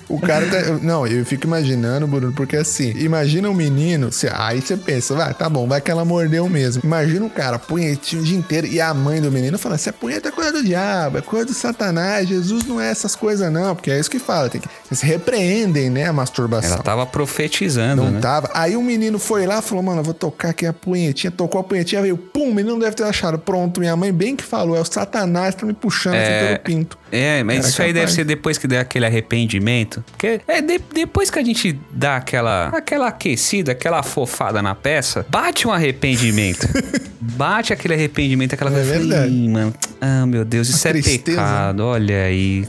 o 0.08 0.20
cara 0.20 0.46
tá. 0.46 0.62
Não, 0.82 1.06
eu 1.06 1.24
fico 1.24 1.46
imaginando, 1.46 2.06
Bruno, 2.06 2.32
porque 2.32 2.56
assim, 2.56 2.90
imagina 2.98 3.48
um 3.48 3.54
menino, 3.54 4.12
cê- 4.12 4.30
aí 4.32 4.60
você 4.60 4.76
pensa, 4.76 5.14
vai, 5.14 5.32
tá 5.34 5.48
bom, 5.48 5.66
vai 5.66 5.80
que 5.80 5.90
ela 5.90 6.04
mordeu 6.04 6.48
mesmo. 6.48 6.82
Imagina 6.84 7.24
um 7.24 7.28
cara, 7.28 7.58
punhetinho 7.58 8.22
o 8.22 8.24
dia 8.24 8.36
inteiro, 8.36 8.66
e 8.66 8.80
a 8.80 8.92
mãe 8.92 9.20
do 9.20 9.30
menino 9.30 9.58
falando: 9.58 9.76
essa 9.78 9.92
punheta 9.92 10.28
é 10.28 10.32
coisa 10.32 10.52
do 10.52 10.62
diabo, 10.62 11.18
é 11.18 11.22
coisa 11.22 11.46
do 11.46 11.54
satanás, 11.54 12.28
Jesus 12.28 12.66
não 12.66 12.80
é 12.80 12.90
essas 12.90 13.14
coisas, 13.16 13.50
não, 13.50 13.74
porque 13.74 13.90
é 13.90 13.98
isso 13.98 14.10
que 14.10 14.18
fala, 14.18 14.48
tem 14.48 14.60
que. 14.60 14.68
Eles 14.90 15.00
repreendem, 15.00 15.88
né, 15.90 16.06
a 16.06 16.12
masturbação. 16.12 16.74
Ela 16.74 16.82
tava 16.82 17.06
profetizando, 17.06 18.02
Não 18.04 18.10
né? 18.12 18.20
tava. 18.20 18.50
Aí 18.54 18.76
o 18.76 18.82
menino 18.82 19.18
foi 19.18 19.46
lá, 19.46 19.60
falou, 19.62 19.82
mano, 19.82 20.00
eu 20.00 20.04
vou 20.04 20.14
tocar 20.14 20.50
aqui 20.50 20.66
a 20.66 20.72
punhetinha. 20.72 21.30
Tocou 21.30 21.60
a 21.60 21.64
punhetinha, 21.64 22.00
veio, 22.02 22.16
pum, 22.16 22.50
o 22.50 22.54
menino 22.54 22.78
deve 22.78 22.96
ter 22.98 23.08
achado. 23.08 23.38
Pronto, 23.38 23.80
minha 23.80 23.96
mãe 23.96 24.12
bem 24.12 24.36
que 24.36 24.44
falou, 24.44 24.76
é 24.76 24.80
o 24.80 24.84
satanás 24.84 25.54
tá 25.54 25.64
me 25.66 25.72
puxando 25.72 26.14
aqui 26.14 26.22
É. 26.30 26.46
pelo 26.46 26.58
pinto. 26.60 26.98
É, 27.10 27.42
mas 27.42 27.58
Era 27.58 27.68
isso 27.68 27.82
aí 27.82 27.88
deve 27.92 28.00
capaz. 28.06 28.14
ser 28.14 28.24
depois 28.24 28.58
que 28.58 28.66
der 28.68 28.80
aquele 28.80 29.06
arrependimento. 29.06 30.04
Porque 30.10 30.40
é 30.46 30.60
de- 30.60 30.80
depois 30.92 31.30
que 31.30 31.38
a 31.38 31.44
gente 31.44 31.78
dá 31.90 32.16
aquela, 32.16 32.68
aquela 32.68 33.08
aquecida, 33.08 33.72
aquela 33.72 34.02
fofada 34.02 34.60
na 34.60 34.74
peça, 34.74 35.24
bate 35.30 35.66
um 35.66 35.72
arrependimento. 35.72 36.68
bate 37.20 37.72
aquele 37.72 37.94
arrependimento, 37.94 38.54
aquela 38.54 38.70
É 38.70 38.74
coisa. 38.74 38.90
verdade. 38.98 39.32
"Ih, 39.32 39.48
mano, 39.48 39.74
ah, 40.00 40.26
meu 40.26 40.44
Deus, 40.44 40.68
isso 40.68 40.86
é 40.86 40.92
tristeza. 40.92 41.22
pecado, 41.24 41.80
olha 41.84 42.24
aí. 42.24 42.66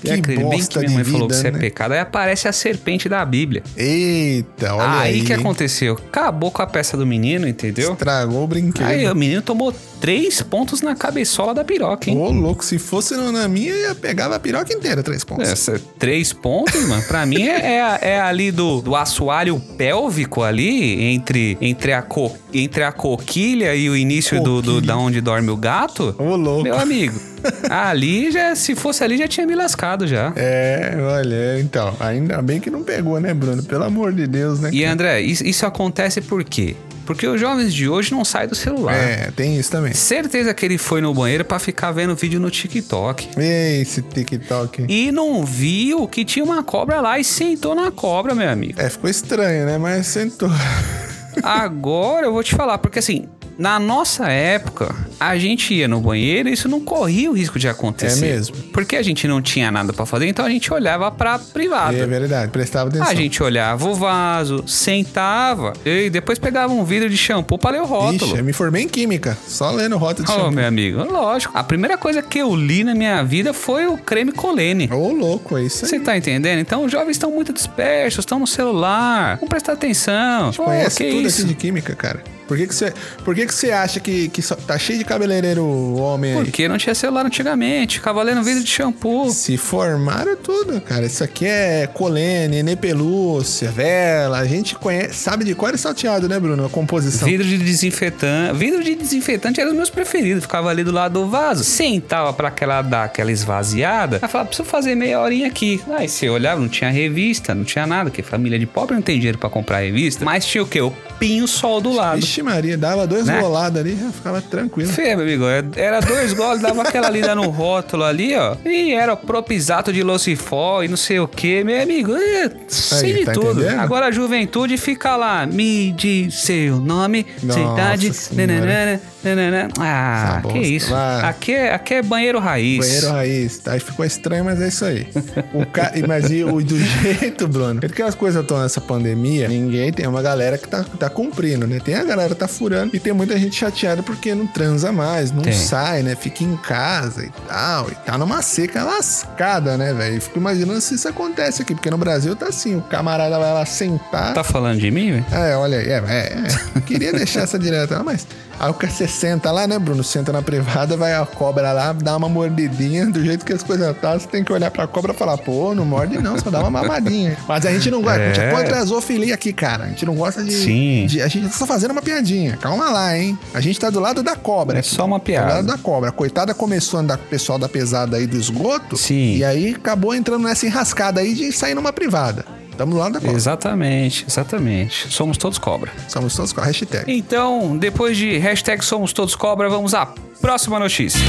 Que 0.00 0.10
É 0.10 0.14
aquele- 0.14 0.36
bem 0.36 0.36
que 0.50 0.56
bosta 0.56 0.80
minha 0.80 0.90
mãe 0.92 1.02
de 1.04 1.10
falou 1.10 1.26
que 1.28 1.34
vida, 1.34 1.38
isso 1.38 1.46
é 1.46 1.50
né? 1.50 1.58
pecado. 1.58 1.92
Aí 1.92 1.98
aparece 2.00 2.48
a 2.48 2.52
serpente 2.52 3.08
da 3.08 3.24
Bíblia. 3.24 3.62
Eita, 3.76 4.74
olha 4.74 5.00
aí. 5.00 5.14
aí 5.14 5.20
que 5.22 5.32
aconteceu? 5.32 5.94
Acabou 5.94 6.50
com 6.50 6.62
a 6.62 6.66
peça 6.66 6.96
do 6.96 7.06
menino, 7.06 7.46
entendeu? 7.48 7.92
Estragou 7.92 8.44
o 8.44 8.46
brinquedo. 8.46 8.86
Aí 8.86 9.06
o 9.08 9.14
menino 9.14 9.42
tomou 9.42 9.74
três 10.00 10.40
pontos 10.42 10.80
na 10.82 10.94
cabeçola 10.94 11.52
da 11.54 11.64
piroca, 11.64 12.08
hein? 12.10 12.16
Ô, 12.16 12.30
louco, 12.30 12.64
se 12.64 12.78
fosse 12.78 13.14
na 13.16 13.48
minha, 13.48 13.72
eu 13.74 13.94
pegava 13.94 14.36
a 14.36 14.40
piroca 14.40 14.72
inteira, 14.72 15.02
três 15.02 15.24
pontos. 15.24 15.48
Essa, 15.48 15.80
três 15.98 16.32
pontos, 16.32 16.80
mano, 16.88 17.02
pra 17.02 17.26
mim 17.26 17.42
é, 17.42 17.78
é, 17.78 17.98
é 18.12 18.20
ali 18.20 18.50
do, 18.52 18.80
do 18.80 18.94
assoalho 18.94 19.58
pélvico 19.76 20.42
ali, 20.42 21.02
entre, 21.02 21.58
entre, 21.60 21.92
a 21.92 22.02
co, 22.02 22.36
entre 22.52 22.82
a 22.84 22.92
coquilha 22.92 23.74
e 23.74 23.88
o 23.90 23.96
início 23.96 24.40
do, 24.42 24.62
do- 24.62 24.74
Coquilha. 24.74 24.86
da 24.86 24.96
onde 24.96 25.20
dorme 25.20 25.50
o 25.50 25.56
gato. 25.56 26.14
Ô, 26.18 26.36
louco. 26.36 26.62
Meu 26.62 26.78
amigo, 26.78 27.18
ali 27.68 28.30
já, 28.30 28.54
se 28.54 28.74
fosse 28.74 29.02
ali, 29.04 29.16
já 29.18 29.28
tinha 29.28 29.46
me 29.46 29.54
lascado 29.54 30.06
já. 30.06 30.32
É, 30.36 30.96
olha, 31.00 31.60
então, 31.60 31.94
ainda 32.00 32.40
bem 32.42 32.60
que 32.60 32.70
não 32.70 32.82
pegou, 32.82 33.20
né, 33.20 33.34
Bruno? 33.34 33.62
Pelo 33.62 33.84
amor 33.84 34.12
de 34.12 34.26
Deus, 34.26 34.60
né? 34.60 34.70
E 34.72 34.84
André, 34.84 35.20
isso, 35.20 35.44
isso 35.44 35.66
acontece 35.66 36.20
por 36.20 36.44
quê? 36.44 36.76
Porque 37.08 37.26
os 37.26 37.40
jovens 37.40 37.72
de 37.72 37.88
hoje 37.88 38.12
não 38.12 38.22
saem 38.22 38.46
do 38.46 38.54
celular. 38.54 38.94
É, 38.94 39.30
tem 39.34 39.58
isso 39.58 39.70
também. 39.70 39.94
Certeza 39.94 40.52
que 40.52 40.66
ele 40.66 40.76
foi 40.76 41.00
no 41.00 41.14
banheiro 41.14 41.42
pra 41.42 41.58
ficar 41.58 41.90
vendo 41.90 42.14
vídeo 42.14 42.38
no 42.38 42.50
TikTok. 42.50 43.30
Ei, 43.38 43.80
esse 43.80 44.02
TikTok. 44.02 44.84
E 44.86 45.10
não 45.10 45.42
viu 45.42 46.06
que 46.06 46.22
tinha 46.22 46.44
uma 46.44 46.62
cobra 46.62 47.00
lá 47.00 47.18
e 47.18 47.24
sentou 47.24 47.74
na 47.74 47.90
cobra, 47.90 48.34
meu 48.34 48.50
amigo. 48.50 48.78
É, 48.78 48.90
ficou 48.90 49.08
estranho, 49.08 49.64
né? 49.64 49.78
Mas 49.78 50.06
sentou. 50.06 50.50
Agora 51.42 52.26
eu 52.26 52.32
vou 52.32 52.42
te 52.42 52.54
falar, 52.54 52.76
porque 52.76 52.98
assim, 52.98 53.26
na 53.58 53.78
nossa 53.80 54.28
época, 54.28 54.94
a 55.18 55.36
gente 55.36 55.74
ia 55.74 55.88
no 55.88 56.00
banheiro 56.00 56.48
e 56.48 56.52
isso 56.52 56.68
não 56.68 56.78
corria 56.80 57.28
o 57.28 57.34
risco 57.34 57.58
de 57.58 57.66
acontecer. 57.68 58.24
É 58.26 58.30
mesmo. 58.34 58.56
Porque 58.72 58.94
a 58.94 59.02
gente 59.02 59.26
não 59.26 59.42
tinha 59.42 59.68
nada 59.70 59.92
pra 59.92 60.06
fazer, 60.06 60.28
então 60.28 60.46
a 60.46 60.48
gente 60.48 60.72
olhava 60.72 61.10
pra 61.10 61.40
privada. 61.40 61.96
É 61.98 62.06
verdade, 62.06 62.52
prestava 62.52 62.88
atenção. 62.88 63.08
A 63.08 63.14
gente 63.14 63.42
olhava 63.42 63.88
o 63.88 63.94
vaso, 63.96 64.62
sentava 64.66 65.72
e 65.84 66.08
depois 66.08 66.38
pegava 66.38 66.72
um 66.72 66.84
vidro 66.84 67.10
de 67.10 67.16
shampoo 67.16 67.58
pra 67.58 67.70
ler 67.70 67.82
o 67.82 67.84
rótulo. 67.86 68.30
Ixi, 68.30 68.38
eu 68.38 68.44
me 68.44 68.52
formei 68.52 68.84
em 68.84 68.88
química, 68.88 69.36
só 69.46 69.72
lendo 69.72 69.96
rota 69.98 70.22
de 70.22 70.30
Ô, 70.30 70.34
shampoo. 70.34 70.50
meu 70.52 70.66
amigo, 70.66 71.02
lógico. 71.04 71.56
A 71.58 71.64
primeira 71.64 71.98
coisa 71.98 72.22
que 72.22 72.38
eu 72.38 72.54
li 72.54 72.84
na 72.84 72.94
minha 72.94 73.24
vida 73.24 73.52
foi 73.52 73.86
o 73.88 73.98
creme 73.98 74.30
Colene. 74.30 74.88
Ô, 74.92 75.10
louco, 75.12 75.56
é 75.58 75.64
isso 75.64 75.84
aí. 75.84 75.90
Você 75.90 75.98
tá 75.98 76.16
entendendo? 76.16 76.60
Então 76.60 76.84
os 76.84 76.92
jovens 76.92 77.12
estão 77.12 77.32
muito 77.32 77.52
dispersos, 77.52 78.20
estão 78.20 78.38
no 78.38 78.46
celular. 78.46 79.34
Vamos 79.36 79.48
prestar 79.48 79.72
atenção. 79.72 80.52
Pô, 80.52 80.64
Conhece 80.64 80.96
que 80.98 81.10
tudo 81.10 81.26
isso? 81.26 81.40
aqui 81.40 81.48
de 81.48 81.54
química, 81.54 81.96
cara. 81.96 82.22
Por 82.48 82.56
que 82.56 82.66
você, 82.66 82.92
por 83.24 83.34
que 83.34 83.46
que 83.46 83.54
você 83.54 83.70
acha 83.70 84.00
que, 84.00 84.28
que 84.30 84.42
tá 84.42 84.78
cheio 84.78 84.98
de 84.98 85.04
cabeleireiro 85.04 85.64
homem 85.96 86.32
aí? 86.32 86.44
Porque 86.44 86.66
não 86.66 86.78
tinha 86.78 86.94
celular 86.94 87.26
antigamente, 87.26 87.98
ficava 87.98 88.22
lendo 88.22 88.42
vídeo 88.42 88.64
de 88.64 88.70
shampoo. 88.70 89.30
Se 89.30 89.58
formaram 89.58 90.34
tudo, 90.34 90.80
cara. 90.80 91.04
Isso 91.04 91.22
aqui 91.22 91.44
é 91.44 91.86
colene, 91.86 92.62
nepelúcia, 92.62 93.70
vela. 93.70 94.38
A 94.38 94.46
gente 94.46 94.74
conhece, 94.76 95.14
sabe 95.14 95.44
de 95.44 95.54
cor 95.54 95.74
e 95.74 95.78
salteado, 95.78 96.26
né, 96.26 96.40
Bruno? 96.40 96.64
A 96.64 96.70
composição. 96.70 97.28
Vidro 97.28 97.46
de 97.46 97.58
desinfetante. 97.58 98.56
Vidro 98.56 98.82
de 98.82 98.94
desinfetante 98.94 99.60
era 99.60 99.68
os 99.68 99.76
meus 99.76 99.90
preferidos. 99.90 100.44
Ficava 100.44 100.70
ali 100.70 100.82
do 100.82 100.90
lado 100.90 101.20
do 101.20 101.28
vaso. 101.28 101.62
Sentava 101.64 102.32
pra 102.32 102.48
aquela 102.48 102.80
dar 102.80 103.04
aquela 103.04 103.30
esvaziada. 103.30 104.18
Aí 104.22 104.28
falava, 104.28 104.48
preciso 104.48 104.66
fazer 104.66 104.94
meia 104.94 105.20
horinha 105.20 105.46
aqui. 105.46 105.80
Aí 105.90 106.08
você 106.08 106.30
olhava, 106.30 106.60
não 106.60 106.68
tinha 106.68 106.90
revista, 106.90 107.54
não 107.54 107.64
tinha 107.64 107.86
nada, 107.86 108.08
porque 108.08 108.22
família 108.22 108.58
de 108.58 108.66
pobre 108.66 108.94
não 108.94 109.02
tem 109.02 109.16
dinheiro 109.16 109.36
pra 109.36 109.50
comprar 109.50 109.80
revista. 109.80 110.24
Mas 110.24 110.46
tinha 110.46 110.62
o 110.62 110.66
quê? 110.66 110.80
O 110.80 110.92
pinho 111.18 111.46
sol 111.46 111.80
do 111.80 111.92
lado. 111.92 112.20
Vixe 112.38 112.42
Maria, 112.42 112.76
dava 112.76 113.06
dois 113.06 113.26
Né? 113.26 113.40
rolados 113.40 113.80
ali, 113.80 113.96
já 114.00 114.10
ficava 114.10 114.40
tranquilo. 114.40 114.90
Fê, 114.92 115.14
meu 115.16 115.24
amigo, 115.24 115.44
era 115.76 116.00
dois 116.00 116.32
goles, 116.32 116.62
dava 116.62 116.82
aquela 116.82 117.10
lida 117.10 117.34
no 117.34 117.48
rótulo 117.50 118.04
ali, 118.04 118.34
ó. 118.36 118.56
E 118.64 118.92
era 118.92 119.16
propisato 119.16 119.92
de 119.92 120.02
Lucifol 120.02 120.84
e 120.84 120.88
não 120.88 120.96
sei 120.96 121.18
o 121.20 121.28
que, 121.28 121.64
meu 121.64 121.80
amigo. 121.82 122.14
É, 122.16 122.50
sei 122.68 123.14
de 123.14 123.24
tá 123.24 123.32
tudo. 123.32 123.60
entendendo? 123.60 123.80
Agora 123.80 124.06
a 124.06 124.10
juventude 124.10 124.76
fica 124.76 125.16
lá, 125.16 125.46
me 125.46 125.92
diz 125.92 126.34
seu 126.34 126.76
nome, 126.76 127.26
Nossa 127.42 127.60
idade. 127.60 128.12
Senhora. 128.14 128.46
nananana, 128.46 129.00
nananana. 129.24 129.68
Ah, 129.78 130.42
que 130.50 130.58
isso. 130.58 130.94
Aqui 130.94 131.52
é, 131.52 131.74
aqui 131.74 131.94
é 131.94 132.02
banheiro 132.02 132.38
raiz. 132.38 132.78
Banheiro 132.78 133.08
raiz. 133.10 133.60
Aí 133.66 133.80
ficou 133.80 134.04
estranho, 134.04 134.44
mas 134.44 134.60
é 134.60 134.68
isso 134.68 134.84
aí. 134.84 135.06
O 135.52 135.66
ca... 135.66 135.92
Mas 136.06 136.30
e 136.30 136.44
o 136.44 136.60
do 136.62 136.78
jeito, 136.78 137.48
Bruno? 137.48 137.80
Porque 137.80 138.02
as 138.02 138.14
coisas 138.14 138.40
estão 138.42 138.60
nessa 138.62 138.80
pandemia, 138.80 139.48
ninguém 139.48 139.92
tem 139.92 140.06
uma 140.06 140.22
galera 140.22 140.56
que 140.56 140.68
tá, 140.68 140.84
tá 140.98 141.10
cumprindo, 141.10 141.66
né? 141.66 141.80
Tem 141.84 141.94
a 141.94 142.04
galera 142.04 142.27
que 142.34 142.40
tá 142.40 142.48
furando 142.48 142.94
e 142.94 143.00
tem 143.00 143.12
muita 143.12 143.38
gente 143.38 143.56
chateada 143.56 144.02
porque 144.02 144.34
não 144.34 144.46
transa 144.46 144.92
mais, 144.92 145.30
não 145.30 145.42
Tem. 145.42 145.52
sai, 145.52 146.02
né? 146.02 146.14
Fica 146.14 146.44
em 146.44 146.56
casa 146.56 147.24
e 147.24 147.30
tal. 147.46 147.90
E 147.90 147.94
tá 147.94 148.16
numa 148.18 148.42
seca 148.42 148.84
lascada, 148.84 149.76
né, 149.76 149.92
velho? 149.92 150.20
Fico 150.20 150.38
imaginando 150.38 150.80
se 150.80 150.94
isso 150.94 151.08
acontece 151.08 151.62
aqui, 151.62 151.74
porque 151.74 151.90
no 151.90 151.98
Brasil 151.98 152.34
tá 152.36 152.46
assim, 152.46 152.76
o 152.76 152.82
camarada 152.82 153.38
vai 153.38 153.52
lá 153.52 153.66
sentar. 153.66 154.34
Tá 154.34 154.44
falando 154.44 154.78
de 154.78 154.90
mim, 154.90 155.12
velho? 155.12 155.26
É, 155.32 155.56
olha 155.56 155.78
aí, 155.78 155.88
é, 155.88 156.02
é, 156.06 156.44
é. 156.76 156.80
Queria 156.80 157.12
deixar 157.12 157.42
essa 157.42 157.58
direta, 157.58 158.02
mas. 158.02 158.26
Aí 158.58 158.70
o 158.70 158.74
você 158.74 159.06
senta 159.06 159.50
lá, 159.52 159.66
né, 159.66 159.78
Bruno? 159.78 160.02
Senta 160.02 160.32
na 160.32 160.42
privada, 160.42 160.96
vai 160.96 161.14
a 161.14 161.24
cobra 161.24 161.72
lá, 161.72 161.92
dá 161.92 162.16
uma 162.16 162.28
mordidinha, 162.28 163.06
do 163.06 163.22
jeito 163.24 163.44
que 163.44 163.52
as 163.52 163.62
coisas 163.62 163.96
tá, 163.98 164.18
você 164.18 164.26
tem 164.26 164.42
que 164.42 164.52
olhar 164.52 164.70
pra 164.70 164.86
cobra 164.86 165.12
e 165.12 165.16
falar, 165.16 165.36
pô, 165.38 165.74
não 165.74 165.84
morde 165.84 166.18
não, 166.18 166.38
só 166.38 166.50
dá 166.50 166.60
uma 166.60 166.70
mamadinha. 166.70 167.36
Mas 167.46 167.64
a 167.66 167.70
gente 167.72 167.90
não 167.90 168.02
gosta, 168.02 168.20
a 168.20 168.26
gente 168.28 168.40
é 168.40 168.48
É. 168.48 168.50
contra 168.52 168.78
a 168.78 168.84
zoofilia 168.84 169.34
aqui, 169.34 169.52
cara. 169.52 169.84
A 169.84 169.88
gente 169.88 170.04
não 170.06 170.14
gosta 170.14 170.42
de. 170.42 170.52
Sim. 170.52 171.06
de- 171.06 171.22
a 171.22 171.28
gente 171.28 171.48
tá 171.48 171.54
só 171.54 171.66
fazendo 171.66 171.92
uma 171.92 172.02
piadinha. 172.02 172.56
Calma 172.56 172.90
lá, 172.90 173.16
hein? 173.16 173.38
A 173.54 173.60
gente 173.60 173.78
tá 173.78 173.90
do 173.90 174.00
lado 174.00 174.22
da 174.22 174.34
cobra. 174.34 174.78
É 174.78 174.82
só 174.82 175.04
uma 175.04 175.18
Do 175.18 175.22
piada. 175.22 175.54
lado 175.54 175.66
da 175.66 175.78
cobra. 175.78 176.10
Coitada 176.10 176.52
começou 176.54 176.98
a 176.98 177.02
andar 177.02 177.16
com 177.16 177.24
o 177.24 177.28
pessoal 177.28 177.58
da 177.58 177.68
pesada 177.68 178.16
aí 178.16 178.26
do 178.26 178.36
esgoto. 178.36 178.96
Sim. 178.96 179.36
E 179.36 179.44
aí 179.44 179.74
acabou 179.74 180.14
entrando 180.14 180.42
nessa 180.44 180.66
enrascada 180.66 181.20
aí 181.20 181.34
de 181.34 181.52
sair 181.52 181.74
numa 181.74 181.92
privada. 181.92 182.44
Tamo 182.78 182.92
do 182.92 182.98
lado 182.98 183.14
da 183.14 183.20
cobra. 183.20 183.34
Exatamente, 183.34 184.24
exatamente. 184.24 185.12
Somos 185.12 185.36
todos 185.36 185.58
cobra. 185.58 185.90
Somos 186.06 186.36
todos 186.36 186.52
com 186.52 186.60
a 186.60 186.64
hashtag. 186.64 187.12
Então, 187.12 187.76
depois 187.76 188.16
de 188.16 188.38
hashtag 188.38 188.84
Somos 188.84 189.12
Todos 189.12 189.34
Cobra, 189.34 189.68
vamos 189.68 189.94
à 189.94 190.06
próxima 190.40 190.78
notícia. 190.78 191.20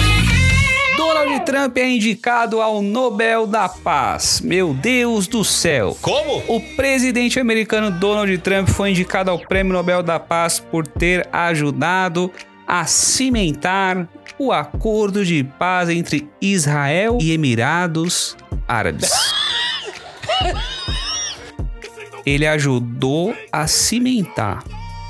Donald 0.96 1.44
Trump 1.46 1.76
é 1.78 1.90
indicado 1.90 2.62
ao 2.62 2.84
Nobel 2.84 3.48
da 3.48 3.68
Paz. 3.68 4.42
Meu 4.42 4.76
Deus 4.76 5.26
do 5.26 5.44
céu. 5.44 5.98
Como? 6.00 6.44
O 6.48 6.62
presidente 6.76 7.40
americano 7.40 7.90
Donald 7.90 8.38
Trump 8.38 8.68
foi 8.70 8.92
indicado 8.92 9.32
ao 9.32 9.40
Prêmio 9.40 9.74
Nobel 9.74 10.04
da 10.04 10.20
Paz 10.20 10.60
por 10.60 10.86
ter 10.86 11.28
ajudado 11.34 12.32
a 12.68 12.86
cimentar 12.86 14.08
o 14.38 14.52
acordo 14.52 15.26
de 15.26 15.44
paz 15.44 15.90
entre 15.90 16.30
Israel 16.40 17.18
e 17.20 17.32
Emirados 17.32 18.38
Árabes. 18.68 19.10
Ele 22.30 22.46
ajudou 22.46 23.36
a 23.52 23.66
cimentar. 23.66 24.64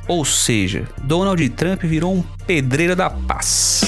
Ou 0.08 0.24
seja, 0.26 0.88
Donald 1.04 1.48
Trump 1.50 1.84
virou 1.84 2.14
um 2.14 2.24
pedreiro 2.48 2.96
da 2.96 3.10
paz. 3.10 3.84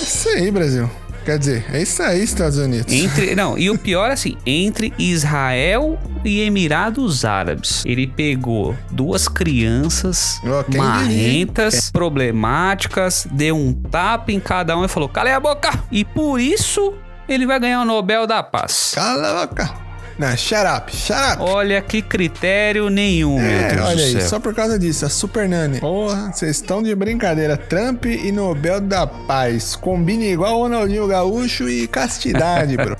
Isso 0.00 0.28
aí, 0.30 0.50
Brasil. 0.50 0.90
Quer 1.24 1.38
dizer, 1.38 1.66
é 1.72 1.82
isso 1.82 2.02
aí, 2.02 2.22
Estados 2.22 2.56
Unidos. 2.58 2.92
Entre, 2.92 3.34
não, 3.34 3.58
e 3.58 3.68
o 3.68 3.78
pior 3.78 4.10
assim, 4.10 4.36
entre 4.46 4.94
Israel 4.98 5.98
e 6.24 6.40
Emirados 6.40 7.24
Árabes. 7.24 7.84
Ele 7.84 8.06
pegou 8.06 8.74
duas 8.90 9.28
crianças 9.28 10.40
quem 10.70 10.80
marrentas, 10.80 11.90
problemáticas, 11.90 13.26
deu 13.30 13.56
um 13.56 13.74
tapa 13.74 14.32
em 14.32 14.40
cada 14.40 14.76
um 14.76 14.84
e 14.84 14.88
falou: 14.88 15.08
"Cala 15.08 15.36
a 15.36 15.40
boca". 15.40 15.70
E 15.92 16.02
por 16.02 16.40
isso 16.40 16.94
ele 17.28 17.46
vai 17.46 17.60
ganhar 17.60 17.82
o 17.82 17.84
Nobel 17.84 18.26
da 18.26 18.42
Paz. 18.42 18.92
Cala 18.94 19.42
a 19.42 19.46
boca. 19.46 19.87
Não, 20.18 20.36
shut 20.36 20.60
up, 20.76 20.94
shut 20.94 21.16
up. 21.34 21.36
Olha 21.42 21.80
que 21.80 22.02
critério 22.02 22.88
nenhum, 22.90 23.38
meu 23.38 23.48
É, 23.50 23.74
Deus 23.74 23.86
olha 23.86 23.96
do 23.96 24.02
aí, 24.02 24.12
céu. 24.12 24.20
só 24.28 24.40
por 24.40 24.54
causa 24.54 24.78
disso, 24.78 25.04
a 25.06 25.08
Super 25.08 25.48
Nani. 25.48 25.78
Porra, 25.80 26.32
vocês 26.32 26.56
estão 26.56 26.82
de 26.82 26.94
brincadeira. 26.94 27.56
Trump 27.56 28.04
e 28.06 28.32
Nobel 28.32 28.80
da 28.80 29.06
Paz. 29.06 29.76
Combine 29.76 30.32
igual 30.32 30.58
Ronaldinho 30.58 31.06
Gaúcho 31.06 31.68
e 31.68 31.86
castidade, 31.86 32.76
bro. 32.76 32.96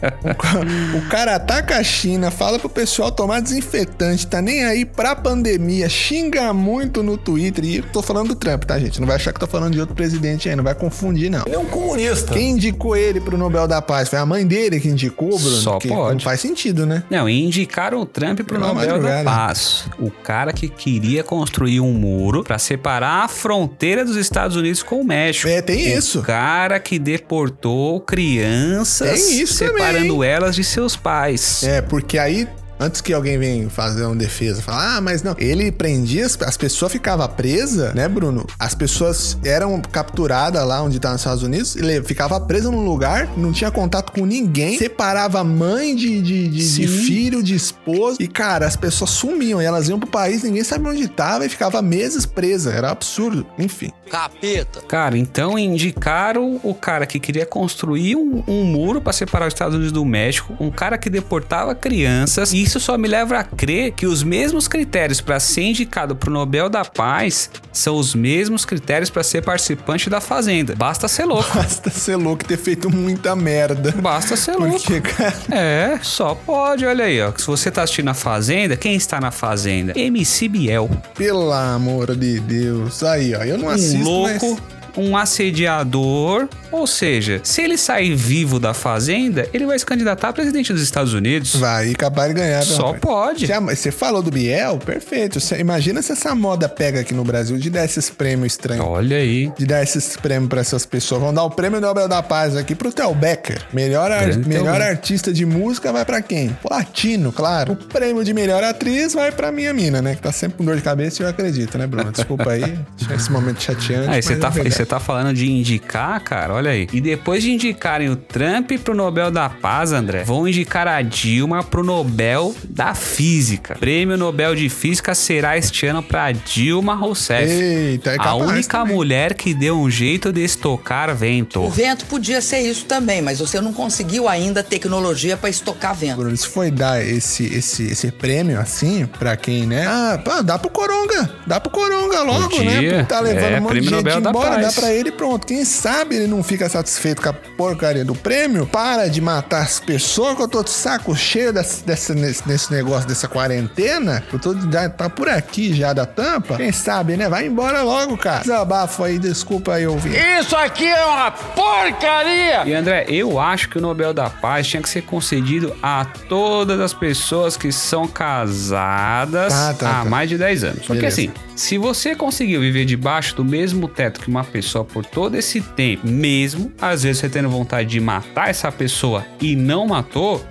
O 0.95 0.99
o 0.99 1.09
cara 1.09 1.37
ataca 1.37 1.77
a 1.77 1.83
China, 1.83 2.31
fala 2.31 2.59
pro 2.59 2.69
pessoal 2.69 3.11
tomar 3.11 3.41
desinfetante, 3.41 4.27
tá 4.27 4.41
nem 4.41 4.65
aí 4.65 4.85
pra 4.85 5.17
pandemia, 5.17 5.89
xinga 5.89 6.53
muito 6.53 7.03
no 7.03 7.17
Twitter. 7.17 7.65
E 7.65 7.77
eu 7.79 7.83
tô 7.93 8.03
falando 8.03 8.29
do 8.29 8.35
Trump, 8.35 8.65
tá, 8.65 8.79
gente? 8.79 9.01
Não 9.01 9.07
vai 9.07 9.17
achar 9.17 9.33
que 9.33 9.41
tô 9.41 9.47
falando 9.47 9.73
de 9.73 9.81
outro 9.81 9.95
presidente 9.95 10.49
aí, 10.49 10.55
não 10.55 10.65
vai 10.65 10.75
confundir, 10.75 11.31
não. 11.31 11.43
Ele 11.47 11.57
é 11.57 11.59
um 11.59 11.65
comunista. 11.65 12.33
Quem 12.33 12.51
indicou 12.51 12.97
ele 12.97 13.21
pro 13.21 13.37
Nobel 13.37 13.67
da 13.67 13.83
Paz? 13.83 14.09
Foi 14.09 14.19
a 14.19 14.27
mãe 14.27 14.47
dele 14.47 14.79
que 14.81 14.89
indicou, 14.89 15.31
Bruno? 15.39 15.57
Só 15.57 15.79
que 15.79 15.89
pode. 15.89 16.15
Não 16.15 16.21
faz 16.21 16.41
sentido, 16.41 16.87
né? 16.87 17.03
Não, 17.11 17.29
e 17.29 17.43
indicaram 17.43 18.01
o 18.01 18.07
Trump 18.07 18.39
pro 18.39 18.59
Pela 18.59 18.69
Nobel 18.69 18.87
da 18.87 18.93
madrugada. 18.93 19.25
Paz. 19.25 19.85
O 19.99 20.11
cara 20.11 20.53
que 20.53 20.69
queria 20.69 21.25
construir 21.25 21.81
um 21.81 21.93
muro 21.93 22.45
pra 22.45 22.59
separar 22.59 23.25
a 23.25 23.29
fronteira 23.29 24.05
dos 24.05 24.17
Estados 24.17 24.57
Unidos 24.57 24.83
com 24.83 25.01
o 25.01 25.05
México. 25.05 25.49
É, 25.49 25.63
tem 25.63 25.95
o 25.95 25.99
isso. 25.99 26.23
cara 26.23 26.79
que 26.79 26.99
deportou 26.99 28.01
crianças, 28.01 29.31
isso 29.31 29.65
também, 29.65 29.79
separando 29.79 30.23
elas 30.23 30.55
de 30.55 30.65
seus 30.65 30.97
pais. 30.97 31.63
É, 31.63 31.81
porque 31.81 32.19
aí. 32.19 32.47
Antes 32.81 33.01
que 33.01 33.13
alguém 33.13 33.39
venha 33.39 33.69
fazer 33.69 34.05
uma 34.05 34.15
defesa, 34.15 34.63
falar, 34.63 34.97
ah, 34.97 35.01
mas 35.01 35.23
não. 35.23 35.35
Ele 35.39 35.71
prendia, 35.73 36.25
as, 36.25 36.39
as 36.43 36.57
pessoas 36.57 36.93
ficavam 36.93 37.29
presas, 37.29 37.95
né, 37.95 38.09
Bruno? 38.09 38.47
As 38.59 38.75
pessoas 38.75 39.37
eram 39.45 39.81
capturadas 39.81 40.65
lá 40.67 40.83
onde 40.83 41.01
tá 41.01 41.11
nos 41.11 41.21
Estados 41.21 41.43
Unidos, 41.43 41.77
ele 41.77 42.03
ficava 42.03 42.41
presa 42.41 42.71
num 42.71 42.85
lugar, 42.85 43.29
não 43.37 43.53
tinha 43.53 43.71
contato 43.71 44.13
com 44.13 44.25
ninguém, 44.25 44.79
separava 44.79 45.43
mãe 45.43 45.95
de, 45.95 46.23
de, 46.23 46.49
de, 46.49 46.75
de 46.75 46.89
filho, 46.89 47.43
de 47.43 47.55
esposo. 47.55 48.19
E, 48.21 48.29
cara, 48.29 48.67
as 48.67 48.77
pessoas 48.77 49.11
sumiam, 49.11 49.61
e 49.61 49.65
elas 49.65 49.89
iam 49.89 49.99
pro 49.99 50.09
país, 50.09 50.43
ninguém 50.43 50.65
sabia 50.65 50.91
onde 50.91 51.09
tava 51.09 51.45
e 51.45 51.49
ficava 51.49 51.83
meses 51.83 52.25
presa. 52.25 52.73
Era 52.73 52.91
absurdo. 52.91 53.47
Enfim. 53.59 53.91
Capeta. 54.11 54.81
Cara, 54.83 55.19
então 55.19 55.59
indicaram 55.59 56.61
o 56.63 56.75
cara 56.75 57.07
que 57.07 57.19
queria 57.19 57.45
construir 57.45 58.17
um, 58.17 58.43
um 58.47 58.65
muro 58.65 59.01
pra 59.01 59.13
separar 59.13 59.49
os 59.49 59.55
Estados 59.55 59.75
Unidos 59.75 59.93
do 59.93 60.05
México, 60.05 60.57
um 60.61 60.71
cara 60.71 60.97
que 60.97 61.11
deportava 61.11 61.75
crianças. 61.75 62.53
E 62.53 62.68
isso 62.69 62.79
só 62.79 62.99
me 62.99 63.09
leva 63.09 63.39
a 63.39 63.45
crer 63.45 63.93
que 63.93 64.07
os 64.07 64.23
mesmos 64.23 64.69
critérios 64.69 65.23
pra 65.23 65.41
ser 65.41 65.63
indicado 65.63 66.15
pro 66.15 66.31
Nobel 66.31 66.69
da 66.69 66.85
Paz 66.85 67.49
são 67.73 67.97
os 67.97 68.15
mesmos 68.15 68.67
critérios 68.67 69.09
pra 69.09 69.23
ser 69.23 69.43
participante 69.43 70.11
da 70.11 70.21
Fazenda. 70.21 70.75
Basta 70.77 71.09
ser 71.09 71.25
louco. 71.25 71.49
Basta 71.57 71.89
ser 71.89 72.17
louco 72.17 72.43
e 72.45 72.47
ter 72.47 72.59
feito 72.59 72.91
muita 72.91 73.35
merda. 73.35 73.93
Basta 73.93 74.37
ser 74.37 74.55
louco. 74.57 74.79
Porque, 74.83 75.01
cara. 75.01 75.35
É, 75.51 75.99
só 76.03 76.35
pode, 76.35 76.85
olha 76.85 77.07
aí, 77.07 77.23
ó. 77.23 77.33
Se 77.35 77.47
você 77.47 77.71
tá 77.71 77.85
assistindo 77.85 78.09
a 78.11 78.15
Fazenda, 78.15 78.77
quem 78.77 78.95
está 78.97 79.19
na 79.19 79.31
Fazenda? 79.31 79.95
MC 79.99 80.47
Biel. 80.49 80.91
Pelo 81.17 81.51
amor 81.51 82.15
de 82.15 82.39
Deus. 82.39 83.03
Aí, 83.03 83.35
ó. 83.35 83.43
Eu 83.45 83.57
não 83.57 83.69
Um 83.69 83.71
assisto, 83.71 84.05
louco, 84.05 84.61
mas... 84.95 85.09
um 85.09 85.17
assediador 85.17 86.47
Ou 86.71 86.87
seja, 86.87 87.41
se 87.43 87.63
ele 87.63 87.77
sair 87.79 88.15
vivo 88.15 88.59
da 88.61 88.75
fazenda, 88.75 89.49
ele 89.53 89.67
vai 89.67 89.79
se 89.79 89.87
candidatar 89.87 90.29
a 90.29 90.33
presidente 90.33 90.73
dos 90.73 90.83
Estados 90.83 91.13
Unidos. 91.15 91.57
Vai, 91.57 91.89
e 91.89 91.95
capaz 91.95 92.29
de 92.29 92.35
ganhar. 92.41 92.63
Só 92.63 92.93
rapaz. 92.93 93.01
pode. 93.01 93.47
Você, 93.47 93.61
você 93.61 93.91
falou 93.91 94.23
do 94.23 94.31
Biel? 94.31 94.79
Perfeito. 94.79 95.41
Você- 95.41 95.59
imagina 95.59 96.03
se 96.03 96.13
essa 96.13 96.35
moda 96.35 96.69
pega 96.69 97.01
aqui 97.01 97.15
no 97.15 97.25
Brasil 97.25 97.57
de 97.59 97.71
dar 97.71 97.85
esses 97.85 98.11
prêmios 98.11 98.53
estranhos. 98.53 98.85
Olha 98.87 99.17
aí. 99.17 99.51
De 99.59 99.67
dar 99.67 99.83
esses 99.83 100.17
prêmios 100.17 100.49
pra 100.49 100.61
essas 100.61 100.85
pessoas. 100.85 101.21
Vamos 101.21 101.35
dar 101.37 101.45
o 101.45 101.51
prêmio 101.51 101.81
Nobel 101.81 102.09
da 102.09 102.23
Paz 102.23 102.57
aqui 102.57 102.75
pro 102.75 102.93
Theo 102.93 103.15
Becker. 103.15 103.61
Melhor, 103.73 104.11
ar- 104.11 104.37
melhor 104.39 104.81
artista 104.81 105.33
de 105.33 105.45
música 105.47 105.93
vai 105.93 106.05
pra 106.05 106.21
quem? 106.23 106.57
Latino, 106.69 107.33
claro. 107.33 107.73
O 107.73 107.77
prêmio 107.77 108.23
de 108.25 108.33
melhor 108.35 108.63
atriz 108.65 109.15
vai 109.15 109.33
pra 109.33 109.51
minha 109.51 109.73
mina, 109.73 110.03
né? 110.03 110.15
Que 110.15 110.23
tá 110.23 110.33
sempre 110.33 110.59
com 110.59 110.65
dor 110.65 110.77
de 110.77 110.83
cabeça 110.83 111.23
e 111.23 111.25
eu 111.25 111.29
acredito, 111.29 111.79
né, 111.79 111.87
Bruno? 111.87 112.13
Desculpa 112.13 112.51
aí. 112.51 112.79
esse 113.15 113.33
momento 113.33 113.63
chateante. 113.63 114.11
Aí 114.11 114.23
você 114.23 114.37
tá, 114.37 114.53
é 114.55 114.85
tá 114.85 115.01
falando 115.01 115.35
de 115.35 115.51
indicar, 115.51 116.21
cara, 116.21 116.55
olha 116.59 116.71
aí. 116.73 116.87
E 116.93 117.01
depois 117.01 117.43
de 117.43 117.53
indicarem 117.53 118.09
o 118.09 118.17
Trump 118.17 118.71
pro 118.85 118.95
Nobel 118.95 119.31
da 119.31 119.49
Paz, 119.49 119.93
André, 119.93 120.25
vão 120.25 120.47
indicar 120.47 120.87
a 120.87 121.01
Dilma 121.03 121.63
pro 121.63 121.83
Nobel 121.83 122.55
da 122.69 122.95
Física. 122.95 123.75
Prêmio 123.79 124.17
Nobel 124.17 124.55
de 124.55 124.69
Física 124.69 125.15
será 125.15 125.57
este 125.57 125.87
ano 125.87 126.03
pra 126.03 126.31
Dilma 126.33 126.95
Rousseff. 126.95 127.51
Eita, 127.51 128.11
é 128.11 128.15
a 128.15 128.19
capaz 128.19 128.43
única 128.43 128.79
também. 128.79 128.95
mulher 128.95 129.35
que 129.35 129.55
deu 129.55 129.79
um 129.79 129.91
jeito 129.91 130.33
de 130.33 130.43
estocar 130.45 131.11
O 131.11 131.15
vento. 131.15 131.69
vento 131.69 132.05
podia 132.07 132.41
ser 132.41 132.61
isso 132.61 132.85
também, 132.85 133.23
mas 133.23 133.39
você 133.39 133.61
não 133.61 133.73
conseguiu 133.73 134.29
ainda 134.29 134.63
tecnologia 134.63 135.37
para 135.37 135.49
estocar 135.51 135.95
vento. 135.95 136.17
Bruno, 136.17 136.37
se 136.37 136.47
foi 136.47 136.71
dar 136.71 137.05
esse, 137.05 137.45
esse, 137.47 137.85
esse 137.85 138.11
prêmio 138.13 138.59
assim, 138.61 139.07
pra 139.19 139.37
quem, 139.37 139.67
né? 139.67 139.87
Ah, 139.87 140.21
pá, 140.23 140.43
dá 140.43 140.59
pro 140.59 140.71
Coronga. 140.71 141.31
Dá 141.47 141.61
pro 141.61 141.71
Coronga 141.71 142.23
logo, 142.23 142.51
Podia. 142.51 142.99
né? 142.99 143.05
Tá 143.05 143.21
levando 143.21 143.45
É, 143.55 143.59
um 143.59 143.63
monte 143.63 143.75
de 143.75 143.81
gente 143.83 143.91
Nobel 143.93 144.19
embora, 144.19 144.57
dá 144.57 144.63
Paz. 144.63 144.75
pra 144.75 144.93
ele 144.93 145.09
e 145.11 145.13
pronto. 145.13 145.47
Quem 145.47 145.65
sabe 145.65 146.17
ele 146.17 146.27
não 146.27 146.43
fica 146.49 146.69
satisfeito 146.69 147.23
com 147.23 147.29
a 147.29 147.33
porcaria 147.33 148.05
do 148.05 148.15
prêmio, 148.15 148.67
para 148.67 149.09
de 149.09 149.21
matar 149.21 149.63
as 149.63 149.79
pessoas, 149.79 150.37
que 150.37 150.43
eu 150.43 150.49
tô 150.49 150.63
de 150.63 150.71
saco 150.71 151.15
cheio 151.15 151.53
desse, 151.53 151.85
desse, 151.85 152.15
nesse, 152.15 152.49
nesse 152.49 152.73
negócio 152.73 153.07
dessa 153.07 153.29
quarentena. 153.29 154.25
Eu 154.33 154.39
tô 154.39 154.55
já 154.59 154.89
tá 154.89 155.09
por 155.09 155.29
aqui 155.29 155.75
já 155.75 155.93
da 155.93 156.07
tampa. 156.07 156.57
Quem 156.57 156.73
sabe, 156.73 157.17
né? 157.17 157.29
Vai 157.29 157.47
embora 157.47 157.83
logo, 157.83 158.17
cara. 158.17 158.41
Desabafo 158.41 159.05
aí, 159.05 159.19
desculpa 159.19 159.75
aí 159.75 159.87
ouvir. 159.87 160.15
Isso 160.41 160.57
aqui 160.57 160.87
é 160.87 161.05
uma 161.05 161.31
porcaria! 161.31 162.65
E 162.67 162.75
André, 162.75 163.05
eu 163.09 163.39
acho 163.39 163.69
que 163.69 163.79
o 163.79 163.81
Nobel 163.81 164.15
da 164.15 164.31
Paz 164.31 164.67
tinha 164.67 164.83
que 164.83 164.89
ser 164.89 165.03
concedido 165.03 165.77
a 165.83 166.05
todas 166.29 166.81
as 166.81 166.95
pessoas 166.95 167.57
que 167.57 167.71
são 167.71 168.09
casadas 168.09 169.53
Tá, 169.53 169.75
tá, 169.75 169.91
há 169.91 170.05
tá. 170.05 170.05
mais 170.05 170.29
de 170.29 170.39
10 170.39 170.65
anos. 170.65 170.79
Porque 170.87 171.01
Beleza. 171.01 171.21
assim, 171.21 171.33
se 171.57 171.77
você 171.77 172.15
conseguiu 172.15 172.61
viver 172.61 172.85
debaixo 172.85 173.35
do 173.35 173.45
mesmo 173.45 173.89
teto 173.89 174.21
que 174.21 174.29
uma 174.29 174.45
pessoa 174.45 174.85
por 174.85 175.05
todo 175.05 175.35
esse 175.35 175.61
tempo, 175.61 176.07
mesmo 176.07 176.38
às 176.81 177.03
vezes 177.03 177.19
você 177.19 177.29
tendo 177.29 177.49
vontade 177.49 177.89
de 177.89 178.01
matar 178.01 178.51
essa 178.51 178.71
pessoa 178.71 179.25
e 179.41 179.57
não 179.57 179.87
matou, 179.87 180.45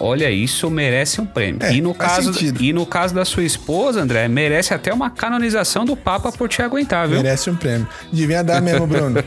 Olha, 0.00 0.30
isso 0.30 0.70
merece 0.70 1.20
um 1.20 1.26
prêmio. 1.26 1.62
É, 1.62 1.72
e, 1.72 1.80
no 1.80 1.92
caso, 1.92 2.32
sentido. 2.32 2.62
e 2.62 2.72
no 2.72 2.86
caso 2.86 3.14
da 3.14 3.24
sua 3.24 3.42
esposa, 3.42 4.00
André, 4.00 4.28
merece 4.28 4.72
até 4.72 4.92
uma 4.92 5.10
canonização 5.10 5.84
do 5.84 5.96
Papa 5.96 6.30
por 6.30 6.48
te 6.48 6.62
aguentar, 6.62 7.08
viu? 7.08 7.16
Merece 7.16 7.50
um 7.50 7.56
prêmio. 7.56 7.86
Devia 8.12 8.42
dar 8.44 8.62
mesmo, 8.62 8.86
Bruno. 8.86 9.22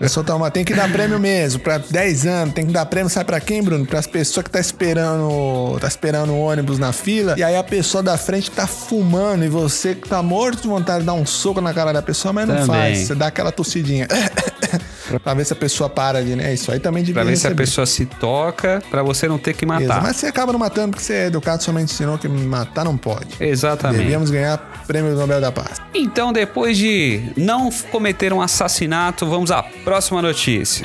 Eu 0.00 0.08
só 0.08 0.22
tomar. 0.22 0.50
Tem 0.50 0.64
que 0.64 0.74
dar 0.74 0.90
prêmio 0.90 1.18
mesmo. 1.20 1.60
Pra 1.60 1.78
10 1.78 2.26
anos, 2.26 2.54
tem 2.54 2.66
que 2.66 2.72
dar 2.72 2.86
prêmio. 2.86 3.08
Sabe 3.08 3.26
pra 3.26 3.40
quem, 3.40 3.62
Bruno? 3.62 3.86
Para 3.86 4.00
as 4.00 4.06
pessoas 4.06 4.44
que 4.44 4.50
tá 4.50 4.58
esperando. 4.58 5.78
Tá 5.80 5.86
esperando 5.86 6.32
o 6.32 6.38
ônibus 6.38 6.78
na 6.78 6.92
fila. 6.92 7.34
E 7.36 7.42
aí 7.42 7.56
a 7.56 7.62
pessoa 7.62 8.02
da 8.02 8.18
frente 8.18 8.50
tá 8.50 8.66
fumando. 8.66 9.44
E 9.44 9.48
você 9.48 9.94
que 9.94 10.08
tá 10.08 10.22
morto 10.22 10.62
de 10.62 10.68
vontade 10.68 11.00
de 11.00 11.06
dar 11.06 11.14
um 11.14 11.26
soco 11.26 11.60
na 11.60 11.72
cara 11.72 11.92
da 11.92 12.02
pessoa, 12.02 12.32
mas 12.32 12.48
não 12.48 12.56
Também. 12.56 12.66
faz. 12.66 12.98
Você 12.98 13.14
dá 13.14 13.28
aquela 13.28 13.52
tossidinha. 13.52 14.08
pra 15.22 15.34
ver 15.34 15.44
se 15.44 15.52
a 15.52 15.56
pessoa 15.56 15.88
para 15.88 16.22
de, 16.24 16.34
né? 16.36 16.52
Isso 16.54 16.70
aí 16.72 16.78
também 16.80 17.02
devia 17.02 17.22
Pra 17.22 17.24
ver 17.30 17.36
se 17.36 17.46
a 17.46 17.50
receber. 17.50 17.62
pessoa 17.64 17.86
se 17.86 18.06
toca, 18.06 18.82
pra 18.90 19.02
você 19.02 19.26
não 19.28 19.38
ter 19.38 19.54
que 19.54 19.64
matar. 19.66 19.80
Beleza, 19.80 20.00
Mas 20.00 20.16
você 20.16 20.26
acaba 20.26 20.52
não 20.52 20.58
matando 20.58 20.90
porque 20.90 21.02
você 21.04 21.12
é 21.14 21.26
educado, 21.26 21.62
somente 21.62 21.92
ensinou 21.92 22.18
que 22.18 22.28
matar 22.28 22.84
não 22.84 22.96
pode. 22.96 23.28
Exatamente. 23.40 24.02
Devíamos 24.02 24.30
ganhar 24.30 24.58
prêmio 24.86 25.14
Nobel 25.14 25.40
da 25.40 25.50
Paz. 25.52 25.80
Então, 25.94 26.32
depois 26.32 26.76
de 26.76 27.32
não 27.36 27.70
cometer 27.90 28.32
um 28.32 28.40
assassinato, 28.42 29.26
vamos 29.26 29.50
à 29.50 29.62
próxima 29.62 30.20
notícia. 30.22 30.84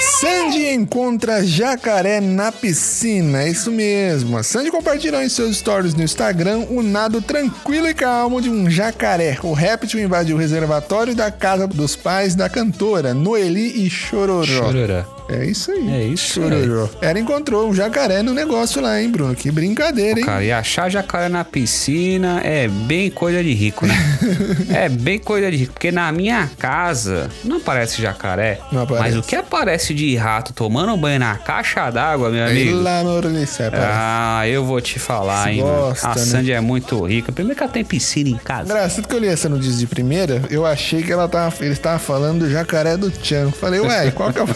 Sandy 0.00 0.68
encontra 0.68 1.44
jacaré 1.44 2.20
na 2.20 2.52
piscina, 2.52 3.42
é 3.42 3.50
isso 3.50 3.70
mesmo. 3.70 4.36
A 4.36 4.42
Sandy 4.42 4.70
compartilhou 4.70 5.22
em 5.22 5.28
seus 5.28 5.56
stories 5.56 5.94
no 5.94 6.02
Instagram 6.02 6.66
o 6.70 6.82
nado 6.82 7.20
tranquilo 7.20 7.88
e 7.88 7.94
calmo 7.94 8.40
de 8.40 8.50
um 8.50 8.70
jacaré. 8.70 9.38
O 9.42 9.52
réptil 9.52 10.00
invadiu 10.00 10.36
o 10.36 10.38
reservatório 10.38 11.14
da 11.14 11.30
casa 11.30 11.66
dos 11.66 11.96
pais 11.96 12.34
da 12.34 12.48
cantora, 12.48 13.14
Noeli 13.14 13.84
e 13.84 13.90
Chororó. 13.90 14.44
Chororó. 14.44 15.17
É 15.28 15.44
isso 15.44 15.70
aí. 15.70 15.90
É 15.90 16.04
isso 16.04 16.40
aí. 16.42 16.48
Chororó. 16.50 16.88
Ela 17.00 17.18
encontrou 17.18 17.68
um 17.68 17.74
jacaré 17.74 18.22
no 18.22 18.32
negócio 18.32 18.80
lá, 18.80 19.00
hein, 19.00 19.10
Bruno? 19.10 19.34
Que 19.34 19.50
brincadeira, 19.50 20.20
hein? 20.20 20.24
Cara, 20.26 20.42
e 20.42 20.50
achar 20.50 20.88
jacaré 20.88 21.28
na 21.28 21.44
piscina 21.44 22.40
é 22.42 22.66
bem 22.66 23.10
coisa 23.10 23.42
de 23.42 23.52
rico, 23.52 23.86
né? 23.86 23.94
é 24.72 24.88
bem 24.88 25.18
coisa 25.18 25.50
de 25.50 25.58
rico. 25.58 25.74
Porque 25.74 25.92
na 25.92 26.10
minha 26.10 26.50
casa 26.58 27.28
não 27.44 27.58
aparece 27.58 28.00
jacaré. 28.00 28.58
Não 28.72 28.82
aparece. 28.82 29.08
Mas 29.08 29.16
o 29.16 29.22
que 29.22 29.36
aparece 29.36 29.92
de 29.92 30.16
rato 30.16 30.52
tomando 30.52 30.96
banho 30.96 31.18
na 31.18 31.36
caixa 31.36 31.90
d'água, 31.90 32.30
meu 32.30 32.44
amigo? 32.46 32.70
Pelo 32.70 32.88
amor 32.88 33.30
de 33.30 33.46
céu, 33.46 33.70
parece. 33.70 33.88
Ah, 33.92 34.48
eu 34.48 34.64
vou 34.64 34.80
te 34.80 34.98
falar, 34.98 35.44
Se 35.44 35.50
hein? 35.50 35.60
gosta, 35.60 36.08
a 36.08 36.14
né? 36.14 36.20
Sandy 36.24 36.52
é 36.52 36.60
muito 36.60 37.04
rica. 37.04 37.32
Primeiro 37.32 37.56
que 37.56 37.62
ela 37.62 37.72
tem 37.72 37.84
piscina 37.84 38.30
em 38.30 38.38
casa. 38.38 38.64
Engraçado 38.64 39.06
que 39.06 39.14
eu 39.14 39.18
li 39.18 39.28
essa 39.28 39.48
notícia 39.48 39.76
de 39.76 39.86
primeira, 39.86 40.42
eu 40.50 40.64
achei 40.64 41.02
que 41.02 41.12
ela 41.12 41.28
tava, 41.28 41.54
ele 41.60 41.72
estava 41.72 41.98
falando 41.98 42.40
do 42.40 42.50
jacaré 42.50 42.96
do 42.96 43.10
Tchan. 43.10 43.50
Falei, 43.50 43.80
ué, 43.80 44.10
qual 44.10 44.32
que 44.32 44.38
é 44.38 44.42
o? 44.42 44.46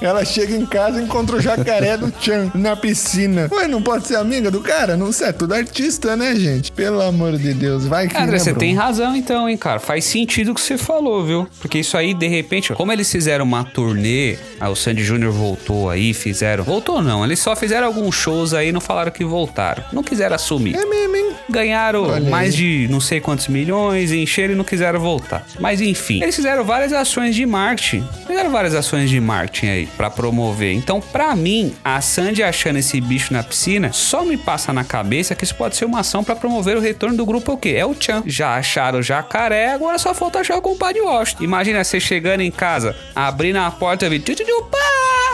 Ela 0.00 0.24
chega 0.24 0.56
em 0.56 0.64
casa 0.64 1.00
e 1.00 1.04
encontra 1.04 1.36
o 1.36 1.40
jacaré 1.40 1.96
do 1.96 2.10
Tchan 2.10 2.50
na 2.54 2.74
piscina. 2.74 3.48
Ué, 3.52 3.68
não 3.68 3.82
pode 3.82 4.06
ser 4.06 4.16
amiga 4.16 4.50
do 4.50 4.60
cara? 4.60 4.96
Não 4.96 5.12
sei, 5.12 5.28
é 5.28 5.32
tudo 5.32 5.54
artista, 5.54 6.16
né, 6.16 6.34
gente? 6.34 6.72
Pelo 6.72 7.02
amor 7.02 7.36
de 7.36 7.52
Deus, 7.52 7.86
vai 7.86 8.08
que 8.08 8.16
André, 8.16 8.38
você 8.38 8.54
tem 8.54 8.74
razão 8.74 9.14
então, 9.14 9.48
hein, 9.48 9.56
cara. 9.56 9.78
Faz 9.78 10.04
sentido 10.04 10.52
o 10.52 10.54
que 10.54 10.60
você 10.60 10.78
falou, 10.78 11.24
viu? 11.24 11.46
Porque 11.60 11.78
isso 11.78 11.96
aí, 11.96 12.14
de 12.14 12.26
repente, 12.28 12.72
como 12.72 12.92
eles 12.92 13.10
fizeram 13.10 13.44
uma 13.44 13.64
turnê, 13.64 14.38
aí 14.58 14.70
o 14.70 14.76
Sandy 14.76 15.04
Júnior 15.04 15.32
voltou 15.32 15.90
aí, 15.90 16.14
fizeram. 16.14 16.64
Voltou 16.64 17.02
não, 17.02 17.24
eles 17.24 17.38
só 17.38 17.54
fizeram 17.54 17.86
alguns 17.86 18.14
shows 18.14 18.54
aí 18.54 18.68
e 18.68 18.72
não 18.72 18.80
falaram 18.80 19.12
que 19.12 19.24
voltaram. 19.24 19.84
Não 19.92 20.02
quiseram 20.02 20.34
assumir. 20.36 20.74
É 20.74 20.84
mesmo, 20.86 21.16
hein? 21.16 21.19
Ganharam 21.50 22.04
Olha 22.04 22.16
aí. 22.16 22.30
mais 22.30 22.54
de 22.54 22.86
não 22.90 23.00
sei 23.00 23.20
quantos 23.20 23.48
milhões, 23.48 24.12
encheram 24.12 24.54
e 24.54 24.56
não 24.56 24.64
quiseram 24.64 25.00
voltar. 25.00 25.44
Mas 25.58 25.80
enfim, 25.80 26.22
eles 26.22 26.36
fizeram 26.36 26.64
várias 26.64 26.92
ações 26.92 27.34
de 27.34 27.44
marketing. 27.44 28.06
Fizeram 28.26 28.50
várias 28.50 28.74
ações 28.74 29.10
de 29.10 29.20
marketing 29.20 29.66
aí 29.66 29.86
pra 29.96 30.10
promover. 30.10 30.72
Então, 30.72 31.00
pra 31.00 31.34
mim, 31.34 31.74
a 31.84 32.00
Sandy 32.00 32.42
achando 32.42 32.78
esse 32.78 33.00
bicho 33.00 33.32
na 33.32 33.42
piscina, 33.42 33.90
só 33.92 34.24
me 34.24 34.36
passa 34.36 34.72
na 34.72 34.84
cabeça 34.84 35.34
que 35.34 35.44
isso 35.44 35.54
pode 35.54 35.76
ser 35.76 35.84
uma 35.84 36.00
ação 36.00 36.22
pra 36.22 36.36
promover 36.36 36.76
o 36.76 36.80
retorno 36.80 37.16
do 37.16 37.26
grupo 37.26 37.52
o 37.52 37.56
quê? 37.56 37.74
É 37.76 37.84
o 37.84 37.94
Chan. 37.98 38.22
Já 38.26 38.54
acharam 38.54 39.00
o 39.00 39.02
jacaré, 39.02 39.72
agora 39.72 39.98
só 39.98 40.14
falta 40.14 40.40
achar 40.40 40.56
o 40.56 40.62
compadre 40.62 41.00
Washington. 41.00 41.44
Imagina 41.44 41.82
você 41.82 42.00
chegando 42.00 42.40
em 42.40 42.50
casa, 42.50 42.96
abrindo 43.14 43.56
a 43.56 43.70
porta 43.70 44.06
e 44.06 44.20
pá! 44.20 44.78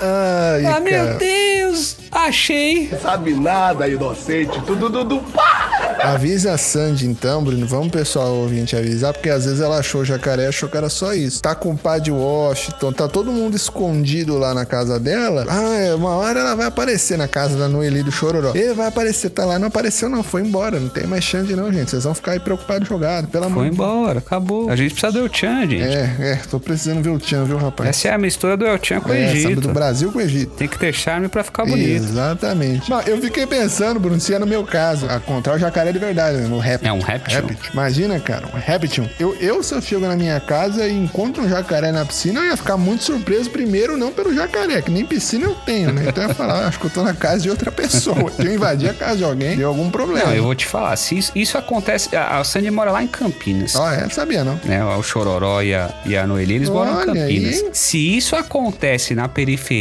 Ai, 0.03 0.67
Ah, 0.67 0.81
meu. 0.81 1.17
Deus! 1.19 1.97
Achei! 2.13 2.91
Sabe 3.03 3.35
nada, 3.35 3.89
inocente. 3.89 4.61
Tudo, 4.63 4.91
tudo, 4.91 5.19
pá! 5.35 5.65
Avisa 6.03 6.53
a 6.53 6.59
Sandy 6.59 7.07
então, 7.07 7.43
Bruno. 7.43 7.67
Vamos, 7.67 7.89
pessoal, 7.89 8.33
ouvinte, 8.35 8.77
avisar, 8.77 9.13
porque 9.13 9.29
às 9.31 9.45
vezes 9.45 9.61
ela 9.61 9.79
achou 9.79 10.03
o 10.03 10.05
jacaré, 10.05 10.47
achou 10.47 10.69
que 10.69 10.77
era 10.77 10.89
só 10.89 11.13
isso. 11.15 11.43
Tá 11.43 11.55
com 11.55 11.73
o 11.73 11.77
padre 11.79 12.11
Washington, 12.13 12.93
tá 12.93 13.09
todo 13.09 13.33
mundo 13.33 13.57
escondido 13.57 14.39
lá 14.39 14.55
na 14.55 14.65
casa 14.65 15.01
dela. 15.01 15.45
Ah, 15.49 15.75
é, 15.79 15.95
uma 15.95 16.11
hora 16.11 16.41
ela 16.41 16.55
vai 16.55 16.67
aparecer 16.67 17.19
na 17.19 17.27
casa 17.27 17.59
da 17.59 17.69
Noeli 17.69 18.03
do 18.03 18.13
Chororó. 18.13 18.53
Ele 18.55 18.75
vai 18.75 18.87
aparecer, 18.89 19.31
tá 19.31 19.45
lá, 19.45 19.59
não 19.59 19.69
apareceu 19.69 20.09
não, 20.09 20.23
foi 20.23 20.43
embora. 20.43 20.79
Não 20.79 20.89
tem 20.89 21.07
mais 21.07 21.25
Xande 21.25 21.57
não, 21.57 21.73
gente. 21.73 21.91
Vocês 21.91 22.05
vão 22.05 22.15
ficar 22.15 22.33
aí 22.33 22.41
preocupados 22.41 22.87
jogados, 22.89 23.29
pelo 23.31 23.47
amor 23.47 23.63
Foi 23.63 23.71
de 23.71 23.77
Deus. 23.77 23.89
embora, 23.89 24.19
acabou. 24.21 24.71
A 24.71 24.77
gente 24.77 24.93
precisa 24.95 25.11
do 25.13 25.19
El 25.27 25.31
Chan, 25.33 25.61
gente. 25.69 25.83
É, 25.83 26.17
é, 26.21 26.41
tô 26.49 26.61
precisando 26.61 27.03
ver 27.03 27.11
o 27.11 27.19
Tchan, 27.19 27.45
viu, 27.45 27.57
rapaz? 27.57 27.89
Essa 27.91 28.09
é 28.09 28.13
a 28.13 28.19
mistura 28.19 28.57
do 28.57 28.65
El 28.67 28.79
Chan 28.81 29.01
com 29.01 29.11
o 29.11 29.15
É, 29.15 29.27
sabe, 29.29 29.39
Egito. 29.39 29.61
do 29.63 29.69
Brasil 29.73 29.86
com 30.13 30.19
o 30.19 30.21
Egito. 30.21 30.53
Tem 30.57 30.69
que 30.69 30.79
ter 30.79 30.93
charme 30.93 31.29
pra 31.29 31.43
ficar 31.45 31.65
bonito. 31.65 32.05
Exatamente. 32.05 32.91
Mas 32.91 33.07
eu 33.07 33.21
fiquei 33.21 33.47
pensando, 33.47 33.99
Bruno, 34.01 34.21
se 34.21 34.35
é 34.35 34.39
no 34.39 34.47
meu 34.47 34.65
caso, 34.65 35.07
a 35.09 35.17
encontrar 35.17 35.55
o 35.55 35.59
jacaré 35.59 35.93
de 35.93 35.99
verdade, 35.99 36.39
né? 36.39 36.47
No 36.49 36.59
réptil. 36.59 36.89
É 36.89 36.93
um 36.93 37.01
réptil? 37.01 37.45
Imagina, 37.73 38.19
cara, 38.21 38.47
um 38.53 38.59
réptil. 38.59 39.09
Eu, 39.19 39.35
eu, 39.41 39.63
se 39.63 39.75
eu 39.75 39.81
chego 39.83 40.07
na 40.07 40.17
minha 40.17 40.39
casa 40.41 40.87
e 40.87 40.93
encontro 40.93 41.43
um 41.45 41.49
jacaré 41.49 41.93
na 41.93 42.05
piscina, 42.05 42.41
eu 42.41 42.47
ia 42.47 42.57
ficar 42.57 42.77
muito 42.77 43.05
surpreso. 43.05 43.51
Primeiro, 43.51 43.97
não 43.97 44.13
pelo 44.13 44.35
jacaré, 44.35 44.81
que 44.83 44.91
nem 44.91 45.05
piscina 45.05 45.45
eu 45.47 45.55
tenho, 45.55 45.93
né? 45.93 46.05
Então 46.09 46.23
eu 46.25 46.29
ia 46.31 46.35
falar, 46.35 46.65
"Ah, 46.65 46.69
acho 46.69 46.79
que 46.79 46.87
eu 46.87 46.91
tô 46.91 47.03
na 47.03 47.15
casa 47.15 47.43
de 47.43 47.51
outra 47.51 47.71
pessoa. 47.71 48.31
Se 48.37 48.45
eu 48.47 48.55
invadir 48.55 48.89
a 48.91 48.95
casa 48.95 49.17
de 49.17 49.25
alguém, 49.25 49.57
deu 49.57 49.69
algum 49.69 49.91
problema. 49.91 50.27
Não, 50.29 50.35
eu 50.35 50.43
vou 50.45 50.55
te 50.55 50.67
falar, 50.67 50.97
se 50.97 51.17
isso, 51.19 51.33
isso 51.35 51.57
acontece. 51.59 52.15
A, 52.17 52.39
a 52.39 52.45
Sandy 52.45 52.71
mora 52.71 52.91
lá 52.91 53.03
em 53.03 53.07
Campinas. 53.07 53.75
Ó, 53.77 53.91
é, 53.91 54.09
sabia 54.11 54.45
não. 54.45 54.59
Né, 54.65 54.85
o 54.85 55.03
Chororó 55.03 55.63
e 55.63 55.75
a, 55.75 55.91
e 56.05 56.17
a 56.17 56.27
Noeli, 56.27 56.55
eles 56.55 56.69
moram 56.69 56.93
em 56.93 56.97
Olha 56.97 57.07
Campinas. 57.07 57.63
aí. 57.63 57.71
Se 57.73 58.17
isso 58.17 58.35
acontece 58.37 59.15
na 59.15 59.29
periferia, 59.29 59.76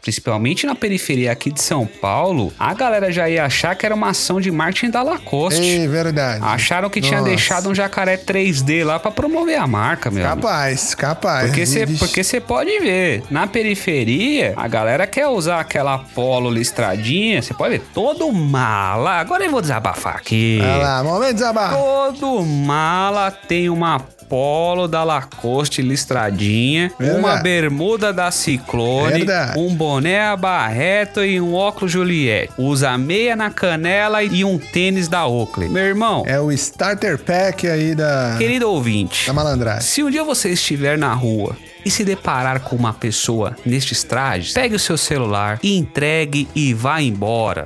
principalmente 0.00 0.66
na 0.66 0.74
periferia 0.74 1.32
aqui 1.32 1.50
de 1.50 1.60
São 1.62 1.86
Paulo, 1.86 2.52
a 2.58 2.72
galera 2.74 3.10
já 3.12 3.28
ia 3.28 3.44
achar 3.44 3.74
que 3.74 3.84
era 3.84 3.94
uma 3.94 4.10
ação 4.10 4.40
de 4.40 4.50
marketing 4.50 4.90
da 4.90 5.02
Lacoste. 5.02 5.60
Ei, 5.60 5.86
verdade. 5.86 6.42
Acharam 6.44 6.88
que 6.90 7.00
tinha 7.00 7.18
Nossa. 7.18 7.28
deixado 7.28 7.68
um 7.68 7.74
jacaré 7.74 8.16
3D 8.16 8.84
lá 8.84 8.98
pra 8.98 9.10
promover 9.10 9.58
a 9.58 9.66
marca, 9.66 10.10
meu. 10.10 10.24
amigo. 10.24 10.42
Capaz, 10.42 10.94
capaz. 10.94 11.46
Porque 11.46 11.66
você 11.66 11.86
porque 11.86 12.22
você 12.24 12.40
pode 12.40 12.78
ver, 12.80 13.22
na 13.30 13.46
periferia, 13.46 14.54
a 14.56 14.66
galera 14.68 15.06
quer 15.06 15.28
usar 15.28 15.60
aquela 15.60 15.98
polo 15.98 16.50
listradinha, 16.50 17.42
você 17.42 17.54
pode 17.54 17.78
ver, 17.78 17.84
todo 17.94 18.30
mala. 18.32 19.12
Agora 19.20 19.44
eu 19.44 19.50
vou 19.50 19.60
desabafar 19.60 20.16
aqui. 20.16 20.58
Olha 20.62 20.76
lá, 20.76 21.04
momento 21.04 21.28
de 21.28 21.34
desabafo. 21.34 21.76
Todo 21.76 22.44
mala 22.44 23.30
tem 23.30 23.68
uma 23.68 24.00
polo 24.28 24.86
da 24.88 25.02
Lacoste 25.04 25.82
listradinha, 25.82 26.90
Verdade. 26.98 27.18
uma 27.20 27.36
bermuda 27.36 28.12
da 28.12 28.30
Ciclone, 28.30 29.18
Verdade. 29.18 29.58
um 29.58 29.74
boné 29.74 30.20
a 30.26 30.36
Barreto 30.36 31.24
e 31.24 31.40
um 31.40 31.54
óculos 31.54 31.92
Juliette. 31.92 32.52
Usa 32.58 32.96
meia 32.98 33.36
na 33.36 33.50
canela 33.50 34.22
e 34.22 34.44
um 34.44 34.58
tênis 34.58 35.08
da 35.08 35.26
Oakley. 35.26 35.68
Meu 35.68 35.84
irmão, 35.84 36.24
É 36.26 36.40
o 36.40 36.50
starter 36.52 37.18
pack 37.18 37.66
aí 37.68 37.94
da, 37.94 38.34
querido 38.38 38.70
ouvinte, 38.70 39.26
da 39.26 39.32
malandragem. 39.32 39.82
se 39.82 40.02
um 40.02 40.10
dia 40.10 40.24
você 40.24 40.50
estiver 40.50 40.96
na 40.98 41.12
rua 41.14 41.56
e 41.86 41.90
se 41.90 42.04
deparar 42.04 42.62
com 42.62 42.74
uma 42.74 42.92
pessoa 42.92 43.56
nestes 43.64 44.02
trajes, 44.02 44.52
pegue 44.52 44.74
o 44.74 44.78
seu 44.78 44.98
celular 44.98 45.60
e 45.62 45.78
entregue 45.78 46.48
e 46.52 46.74
vá 46.74 47.00
embora. 47.00 47.64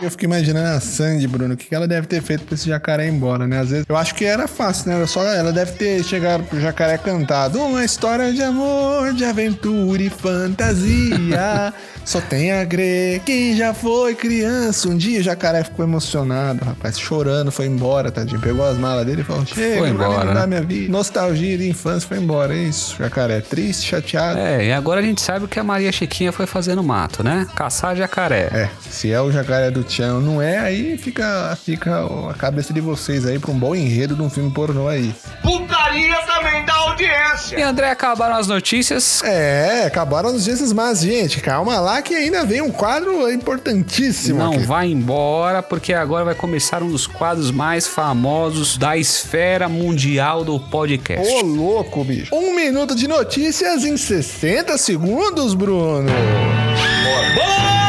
Eu 0.00 0.08
fico 0.08 0.24
imaginando 0.24 0.76
a 0.76 0.80
Sandy, 0.80 1.26
Bruno, 1.26 1.54
o 1.54 1.56
que 1.56 1.74
ela 1.74 1.88
deve 1.88 2.06
ter 2.06 2.22
feito 2.22 2.44
pra 2.44 2.54
esse 2.54 2.68
jacaré 2.68 3.06
ir 3.06 3.10
embora, 3.10 3.44
né? 3.44 3.58
Às 3.58 3.70
vezes, 3.70 3.86
eu 3.88 3.96
acho 3.96 4.14
que 4.14 4.24
era 4.24 4.46
fácil, 4.46 4.90
né? 4.90 4.96
Era 4.98 5.06
só, 5.08 5.24
ela 5.24 5.52
deve 5.52 5.72
ter 5.72 6.04
chegado 6.04 6.44
pro 6.44 6.60
jacaré 6.60 6.96
cantado 6.96 7.58
uma 7.60 7.84
história 7.84 8.32
de 8.32 8.40
amor, 8.40 9.12
de 9.12 9.24
aventura 9.24 10.00
e 10.00 10.08
fantasia. 10.10 11.74
Só 12.08 12.22
tem 12.22 12.52
a 12.52 12.64
crer 12.64 13.20
quem 13.20 13.54
já 13.54 13.74
foi 13.74 14.14
criança. 14.14 14.88
Um 14.88 14.96
dia 14.96 15.20
o 15.20 15.22
jacaré 15.22 15.62
ficou 15.62 15.84
emocionado, 15.84 16.64
rapaz, 16.64 16.98
chorando, 16.98 17.52
foi 17.52 17.66
embora, 17.66 18.10
tadinho. 18.10 18.40
Pegou 18.40 18.64
as 18.64 18.78
malas 18.78 19.04
dele 19.04 19.20
e 19.20 19.24
falou: 19.24 19.44
Chega, 19.44 19.78
Foi 19.80 19.90
embora, 19.90 20.32
né? 20.32 20.46
minha 20.46 20.62
vida. 20.62 20.90
Nostalgia 20.90 21.58
de 21.58 21.68
infância 21.68 22.08
foi 22.08 22.16
embora, 22.16 22.54
é 22.54 22.62
isso. 22.62 22.96
Jacaré 23.08 23.40
triste, 23.40 23.86
chateado. 23.86 24.38
É, 24.38 24.66
e 24.66 24.72
agora 24.72 25.00
a 25.00 25.02
gente 25.02 25.22
sabe 25.22 25.46
o 25.46 25.48
que 25.48 25.58
a 25.58 25.64
Maria 25.64 25.90
Chiquinha 25.90 26.30
foi 26.30 26.46
fazer 26.46 26.74
no 26.74 26.82
mato, 26.82 27.24
né? 27.24 27.46
Caçar 27.56 27.96
jacaré. 27.96 28.50
É, 28.52 28.70
se 28.80 29.10
é 29.10 29.20
o 29.20 29.32
jacaré 29.32 29.70
do 29.70 29.82
Tchan, 29.82 30.20
não 30.20 30.42
é, 30.42 30.58
aí 30.58 30.98
fica, 30.98 31.56
fica 31.64 32.04
a 32.30 32.34
cabeça 32.34 32.72
de 32.72 32.80
vocês 32.80 33.24
aí 33.24 33.38
pra 33.38 33.50
um 33.50 33.58
bom 33.58 33.74
enredo 33.74 34.14
de 34.14 34.22
um 34.22 34.28
filme 34.28 34.50
pornô 34.50 34.88
aí. 34.88 35.14
Dá 35.42 35.67
audiência. 36.98 37.58
E 37.58 37.62
André, 37.62 37.90
acabaram 37.90 38.36
as 38.36 38.48
notícias. 38.48 39.22
É, 39.22 39.84
acabaram 39.86 40.34
os 40.34 40.44
dias 40.44 40.58
mas, 40.72 41.00
gente, 41.00 41.40
calma 41.40 41.78
lá 41.78 42.02
que 42.02 42.14
ainda 42.14 42.44
vem 42.44 42.60
um 42.60 42.70
quadro 42.70 43.30
importantíssimo 43.30 44.38
Não 44.38 44.52
aqui. 44.54 44.64
vai 44.64 44.88
embora, 44.90 45.62
porque 45.62 45.92
agora 45.92 46.24
vai 46.24 46.34
começar 46.34 46.82
um 46.82 46.90
dos 46.90 47.06
quadros 47.06 47.50
mais 47.50 47.86
famosos 47.86 48.76
da 48.76 48.96
esfera 48.96 49.68
mundial 49.68 50.44
do 50.44 50.58
podcast. 50.58 51.32
Ô, 51.32 51.42
louco, 51.42 52.02
bicho. 52.02 52.34
Um 52.34 52.54
minuto 52.54 52.94
de 52.94 53.06
notícias 53.06 53.84
em 53.84 53.96
60 53.96 54.76
segundos, 54.78 55.54
Bruno. 55.54 56.10
Bora! 57.34 57.78
Me 57.82 57.87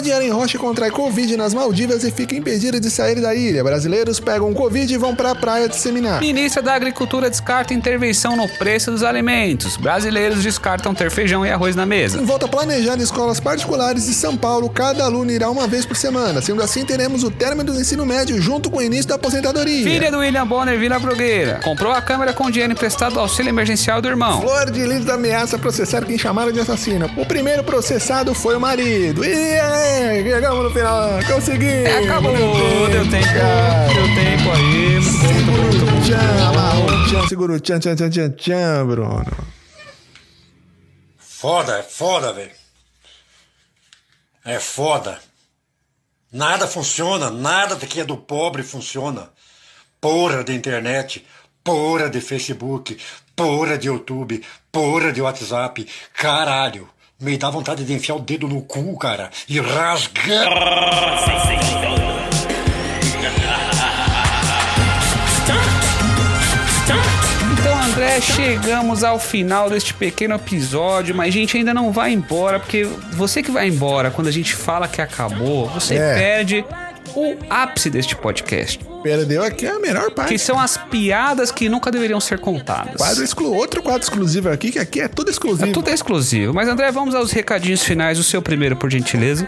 de 0.00 0.10
Ellen 0.10 0.30
Rocha 0.30 0.58
contrai 0.58 0.90
Covid 0.90 1.36
nas 1.36 1.54
Maldivas 1.54 2.04
e 2.04 2.10
fica 2.10 2.34
impedida 2.34 2.80
de 2.80 2.90
sair 2.90 3.20
da 3.20 3.34
ilha. 3.34 3.62
Brasileiros 3.64 4.20
pegam 4.20 4.52
Covid 4.54 4.92
e 4.92 4.96
vão 4.96 5.14
pra 5.14 5.34
praia 5.34 5.68
disseminar. 5.68 6.20
Ministra 6.20 6.62
da 6.62 6.74
Agricultura 6.74 7.28
descarta 7.28 7.74
intervenção 7.74 8.36
no 8.36 8.48
preço 8.48 8.90
dos 8.90 9.02
alimentos. 9.02 9.76
Brasileiros 9.76 10.42
descartam 10.42 10.94
ter 10.94 11.10
feijão 11.10 11.44
e 11.44 11.50
arroz 11.50 11.74
na 11.74 11.86
mesa. 11.86 12.20
Em 12.20 12.24
volta 12.24 12.46
planejada 12.46 13.02
escolas 13.02 13.40
particulares 13.40 14.06
de 14.06 14.14
São 14.14 14.36
Paulo, 14.36 14.68
cada 14.70 15.04
aluno 15.04 15.30
irá 15.30 15.50
uma 15.50 15.66
vez 15.66 15.84
por 15.84 15.96
semana. 15.96 16.40
Sendo 16.40 16.62
assim, 16.62 16.84
teremos 16.84 17.24
o 17.24 17.30
término 17.30 17.72
do 17.72 17.80
ensino 17.80 18.06
médio 18.06 18.40
junto 18.40 18.70
com 18.70 18.78
o 18.78 18.82
início 18.82 19.08
da 19.08 19.16
aposentadoria. 19.16 19.84
Filha 19.84 20.10
do 20.10 20.18
William 20.18 20.46
Bonner 20.46 20.78
Vila 20.78 20.98
Brugueira. 20.98 21.60
Comprou 21.62 21.92
a 21.92 22.00
câmera 22.00 22.32
com 22.32 22.50
dinheiro 22.50 22.72
emprestado 22.72 23.14
do 23.14 23.20
auxílio 23.20 23.50
emergencial 23.50 24.00
do 24.00 24.08
irmão. 24.08 24.40
Flor 24.40 24.70
de 24.70 24.84
Lis 24.86 25.08
ameaça 25.08 25.58
processar 25.58 26.04
quem 26.04 26.18
chamaram 26.18 26.52
de 26.52 26.60
assassino. 26.60 27.10
O 27.16 27.26
primeiro 27.26 27.64
processado 27.64 28.34
foi 28.34 28.56
o 28.56 28.60
marido. 28.60 29.24
E 29.24 29.32
aí, 29.32 29.87
chegamos 30.38 30.64
no 30.64 30.70
final. 30.70 31.24
Consegui. 31.26 31.66
É, 31.66 31.98
acabou. 32.04 32.32
Deu 32.32 33.10
tempo. 33.10 33.26
Deu 33.94 34.14
tempo 34.14 34.50
aí. 34.54 35.00
Muito 35.00 35.46
bom, 35.46 35.62
muito 35.62 35.86
bom, 35.86 37.08
tchan, 37.08 37.28
segura 37.28 37.52
o 37.54 37.60
tchan, 37.60 37.80
tchan, 37.80 37.96
tchan, 37.96 38.10
tchan, 38.10 38.30
tchan, 38.32 38.86
Bruno. 38.86 39.24
Foda, 41.18 41.78
é 41.78 41.82
foda, 41.82 42.32
velho. 42.32 42.50
É 44.44 44.58
foda. 44.58 45.18
Nada 46.32 46.66
funciona, 46.66 47.30
nada 47.30 47.76
que 47.76 48.00
é 48.00 48.04
do 48.04 48.16
pobre 48.16 48.62
funciona. 48.62 49.30
Porra 50.00 50.44
de 50.44 50.54
internet, 50.54 51.24
porra 51.64 52.08
de 52.08 52.20
Facebook, 52.20 52.98
porra 53.34 53.78
de 53.78 53.88
YouTube, 53.88 54.44
porra 54.70 55.12
de 55.12 55.22
WhatsApp. 55.22 55.88
Caralho, 56.12 56.88
me 57.20 57.36
dá 57.36 57.50
vontade 57.50 57.84
de 57.84 57.92
enfiar 57.92 58.14
o 58.14 58.20
dedo 58.20 58.46
no 58.46 58.62
cu, 58.62 58.96
cara, 58.96 59.30
e 59.48 59.58
rasgar. 59.60 60.48
Então, 67.52 67.82
André, 67.82 68.20
chegamos 68.20 69.02
ao 69.02 69.18
final 69.18 69.68
deste 69.68 69.92
pequeno 69.94 70.34
episódio, 70.34 71.14
mas 71.14 71.28
a 71.28 71.30
gente 71.38 71.56
ainda 71.56 71.74
não 71.74 71.92
vai 71.92 72.12
embora, 72.12 72.58
porque 72.60 72.84
você 73.12 73.42
que 73.42 73.50
vai 73.50 73.68
embora, 73.68 74.10
quando 74.10 74.28
a 74.28 74.32
gente 74.32 74.54
fala 74.54 74.86
que 74.88 75.00
acabou, 75.00 75.66
você 75.68 75.96
É. 75.96 76.14
perde 76.14 76.64
o 77.14 77.36
ápice 77.50 77.90
deste 77.90 78.14
podcast, 78.14 78.80
Perdeu 79.02 79.42
aqui 79.42 79.66
a 79.66 79.78
melhor 79.78 80.10
parte. 80.10 80.28
que 80.28 80.38
são 80.38 80.58
as 80.58 80.76
piadas 80.76 81.50
que 81.50 81.68
nunca 81.68 81.90
deveriam 81.90 82.20
ser 82.20 82.38
contadas. 82.38 82.96
Quadro 82.96 83.24
exclu... 83.24 83.54
Outro 83.54 83.82
quadro 83.82 84.02
exclusivo 84.02 84.50
aqui, 84.50 84.72
que 84.72 84.78
aqui 84.78 85.00
é 85.00 85.08
tudo 85.08 85.30
exclusivo. 85.30 85.70
É 85.70 85.72
tudo 85.72 85.88
exclusivo. 85.90 86.52
Mas, 86.52 86.68
André, 86.68 86.90
vamos 86.90 87.14
aos 87.14 87.32
recadinhos 87.32 87.82
finais. 87.82 88.18
O 88.18 88.24
seu 88.24 88.42
primeiro, 88.42 88.76
por 88.76 88.90
gentileza. 88.90 89.46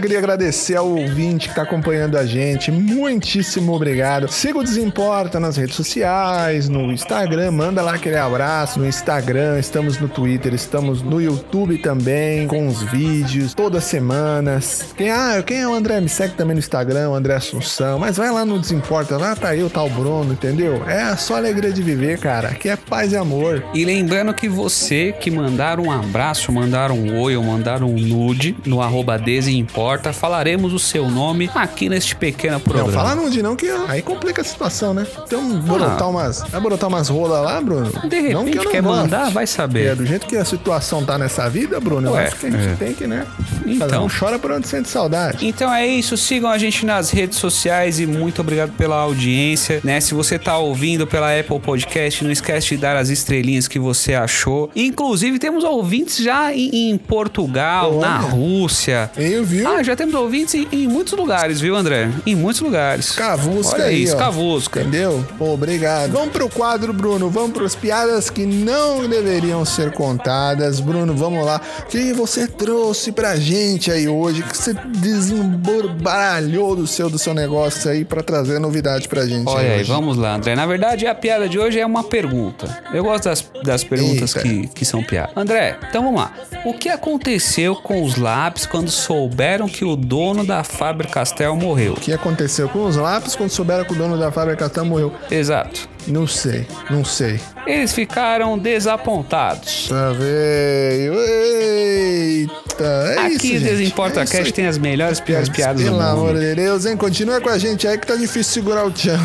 Queria 0.00 0.18
agradecer 0.18 0.76
ao 0.76 0.88
ouvinte 0.88 1.48
que 1.48 1.54
tá 1.54 1.62
acompanhando 1.62 2.16
a 2.16 2.26
gente. 2.26 2.70
Muitíssimo 2.70 3.72
obrigado. 3.72 4.28
Siga 4.30 4.58
o 4.58 4.64
Desimporta 4.64 5.40
nas 5.40 5.56
redes 5.56 5.74
sociais, 5.74 6.68
no 6.68 6.92
Instagram, 6.92 7.50
manda 7.50 7.82
lá 7.82 7.94
aquele 7.94 8.16
abraço 8.16 8.78
no 8.78 8.86
Instagram, 8.86 9.58
estamos 9.58 9.98
no 9.98 10.08
Twitter, 10.08 10.54
estamos 10.54 11.02
no 11.02 11.20
YouTube 11.20 11.78
também, 11.78 12.46
com 12.46 12.66
os 12.66 12.82
vídeos, 12.82 13.54
todas 13.54 13.84
as 13.84 13.90
semanas. 13.90 14.94
Quem, 14.96 15.10
ah, 15.10 15.42
quem 15.44 15.62
é 15.62 15.68
o 15.68 15.74
André? 15.74 16.00
Me 16.00 16.08
segue 16.08 16.34
também 16.34 16.54
no 16.54 16.60
Instagram, 16.60 17.10
o 17.10 17.14
André 17.14 17.34
Assunção. 17.34 17.98
Mas 17.98 18.16
vai 18.16 18.30
lá 18.30 18.44
no 18.44 18.55
Desimporta, 18.58 19.16
lá 19.16 19.34
tá 19.34 19.54
eu, 19.54 19.68
tá 19.68 19.82
o 19.82 19.90
Bruno, 19.90 20.32
entendeu? 20.32 20.82
É 20.88 21.14
só 21.16 21.36
alegria 21.36 21.72
de 21.72 21.82
viver, 21.82 22.18
cara. 22.18 22.48
Aqui 22.48 22.68
é 22.68 22.76
paz 22.76 23.12
e 23.12 23.16
amor. 23.16 23.64
E 23.74 23.84
lembrando 23.84 24.32
que 24.34 24.48
você 24.48 25.12
que 25.12 25.30
mandar 25.30 25.78
um 25.80 25.90
abraço, 25.90 26.52
mandar 26.52 26.90
um 26.90 27.18
oi 27.18 27.36
ou 27.36 27.44
mandar 27.44 27.82
um 27.82 27.96
nude 27.96 28.56
no 28.64 28.80
arroba 28.80 29.18
desimporta, 29.18 30.12
falaremos 30.12 30.72
o 30.72 30.78
seu 30.78 31.10
nome 31.10 31.50
aqui 31.54 31.88
neste 31.88 32.16
pequeno 32.16 32.60
programa. 32.60 32.88
Não, 32.90 32.94
fala 32.94 33.14
nude 33.14 33.42
não, 33.42 33.56
que 33.56 33.68
aí 33.88 34.02
complica 34.02 34.42
a 34.42 34.44
situação, 34.44 34.94
né? 34.94 35.06
Então, 35.24 35.58
brotar 35.60 36.08
umas, 36.08 36.42
vai 36.42 36.60
brotar 36.60 36.88
umas 36.88 37.08
rolas 37.08 37.42
lá, 37.44 37.60
Bruno? 37.60 37.90
Ah. 37.94 38.06
De 38.06 38.16
repente, 38.16 38.34
não 38.34 38.44
que 38.44 38.54
não 38.56 38.70
quer 38.70 38.82
mandar, 38.82 39.30
vai 39.30 39.46
saber. 39.46 39.86
É, 39.86 39.94
do 39.94 40.06
jeito 40.06 40.26
que 40.26 40.36
a 40.36 40.44
situação 40.44 41.04
tá 41.04 41.18
nessa 41.18 41.48
vida, 41.48 41.78
Bruno, 41.80 42.08
eu 42.08 42.12
Ué, 42.12 42.26
acho 42.26 42.36
que 42.36 42.46
a 42.46 42.50
gente 42.50 42.68
é. 42.68 42.74
tem 42.74 42.94
que, 42.94 43.06
né? 43.06 43.26
Então. 43.64 44.04
Um 44.04 44.08
chora 44.08 44.38
por 44.38 44.50
onde 44.50 44.66
sente 44.66 44.88
saudade. 44.88 45.46
Então 45.46 45.72
é 45.72 45.86
isso, 45.86 46.16
sigam 46.16 46.50
a 46.50 46.58
gente 46.58 46.86
nas 46.86 47.10
redes 47.10 47.38
sociais 47.38 48.00
e 48.00 48.06
muito 48.06 48.40
obrigado 48.46 48.72
pela 48.76 48.96
audiência, 48.96 49.80
né? 49.82 50.00
Se 50.00 50.14
você 50.14 50.38
tá 50.38 50.56
ouvindo 50.56 51.06
pela 51.06 51.38
Apple 51.38 51.58
Podcast, 51.58 52.22
não 52.22 52.30
esquece 52.30 52.68
de 52.68 52.76
dar 52.76 52.96
as 52.96 53.08
estrelinhas 53.08 53.66
que 53.66 53.78
você 53.78 54.14
achou. 54.14 54.70
Inclusive 54.74 55.38
temos 55.38 55.64
ouvintes 55.64 56.18
já 56.18 56.54
em, 56.54 56.90
em 56.90 56.96
Portugal, 56.96 57.98
Olha. 57.98 58.08
na 58.08 58.18
Rússia. 58.18 59.10
Eu 59.16 59.44
viu? 59.44 59.68
Ah, 59.68 59.82
já 59.82 59.96
temos 59.96 60.14
ouvintes 60.14 60.54
em, 60.54 60.68
em 60.70 60.86
muitos 60.86 61.12
lugares, 61.14 61.60
viu, 61.60 61.74
André? 61.74 62.08
Em 62.24 62.36
muitos 62.36 62.62
lugares. 62.62 63.10
Cavusca 63.12 63.74
Olha 63.74 63.84
aí, 63.86 64.04
isso, 64.04 64.14
ó. 64.14 64.18
Cavusca. 64.18 64.80
Entendeu? 64.80 65.26
Pô, 65.36 65.52
obrigado. 65.52 66.12
Vamos 66.12 66.30
pro 66.30 66.48
quadro, 66.48 66.92
Bruno. 66.92 67.28
Vamos 67.28 67.50
pros 67.50 67.74
piadas 67.74 68.30
que 68.30 68.46
não 68.46 69.08
deveriam 69.08 69.64
ser 69.64 69.90
contadas. 69.90 70.78
Bruno, 70.78 71.14
vamos 71.14 71.44
lá. 71.44 71.60
O 71.80 71.86
que 71.86 72.12
você 72.12 72.46
trouxe 72.46 73.10
pra 73.10 73.34
gente 73.36 73.90
aí 73.90 74.06
hoje? 74.06 74.40
O 74.40 74.44
que 74.44 74.56
você 74.56 74.72
desembaralhou 74.94 76.76
do 76.76 76.86
seu, 76.86 77.10
do 77.10 77.18
seu 77.18 77.34
negócio 77.34 77.90
aí 77.90 78.04
pra 78.04 78.22
trazer 78.22 78.35
novidade 78.42 79.08
pra 79.08 79.26
gente 79.26 79.48
Olha 79.48 79.72
aí, 79.74 79.80
hoje? 79.80 79.90
vamos 79.90 80.16
lá, 80.16 80.34
André. 80.34 80.54
Na 80.54 80.66
verdade, 80.66 81.06
a 81.06 81.14
piada 81.14 81.48
de 81.48 81.58
hoje 81.58 81.78
é 81.78 81.86
uma 81.86 82.04
pergunta. 82.04 82.82
Eu 82.92 83.04
gosto 83.04 83.24
das, 83.24 83.50
das 83.64 83.84
perguntas 83.84 84.34
Eita. 84.36 84.48
que, 84.48 84.66
que 84.68 84.84
são 84.84 85.02
piada. 85.02 85.30
André, 85.36 85.78
então 85.88 86.02
vamos 86.02 86.20
lá. 86.20 86.32
O 86.64 86.74
que 86.74 86.88
aconteceu 86.88 87.76
com 87.76 88.02
os 88.02 88.16
lápis 88.16 88.66
quando 88.66 88.90
souberam 88.90 89.68
que 89.68 89.84
o 89.84 89.96
dono 89.96 90.44
da 90.44 90.64
Faber 90.64 91.08
Castell 91.08 91.54
morreu? 91.56 91.92
O 91.92 92.00
que 92.00 92.12
aconteceu 92.12 92.68
com 92.68 92.84
os 92.84 92.96
lápis 92.96 93.36
quando 93.36 93.50
souberam 93.50 93.84
que 93.84 93.92
o 93.92 93.96
dono 93.96 94.18
da 94.18 94.32
fábrica 94.32 94.64
Castan 94.64 94.84
morreu? 94.84 95.12
Exato. 95.30 95.88
Não 96.06 96.26
sei, 96.26 96.66
não 96.88 97.04
sei. 97.04 97.40
Eles 97.66 97.92
ficaram 97.92 98.56
desapontados. 98.58 99.88
Tá 99.88 100.12
veio. 100.12 101.14
Eita. 101.20 102.65
É 102.84 103.18
Aqui 103.18 103.34
isso, 103.34 103.46
gente. 103.46 103.64
Desimporta 103.64 104.20
é 104.20 104.24
isso 104.24 104.32
Cast 104.32 104.52
tem 104.52 104.66
as 104.66 104.78
melhores, 104.78 105.20
piores 105.20 105.48
piadas 105.48 105.82
do 105.82 105.88
Pelo 105.90 106.00
amor 106.00 106.28
mundo. 106.34 106.40
de 106.40 106.54
Deus, 106.54 106.86
hein? 106.86 106.96
Continua 106.96 107.40
com 107.40 107.48
a 107.48 107.58
gente 107.58 107.86
aí 107.86 107.96
que 107.98 108.06
tá 108.06 108.16
difícil 108.16 108.52
segurar 108.52 108.84
o 108.86 108.90
tchan. 108.90 109.18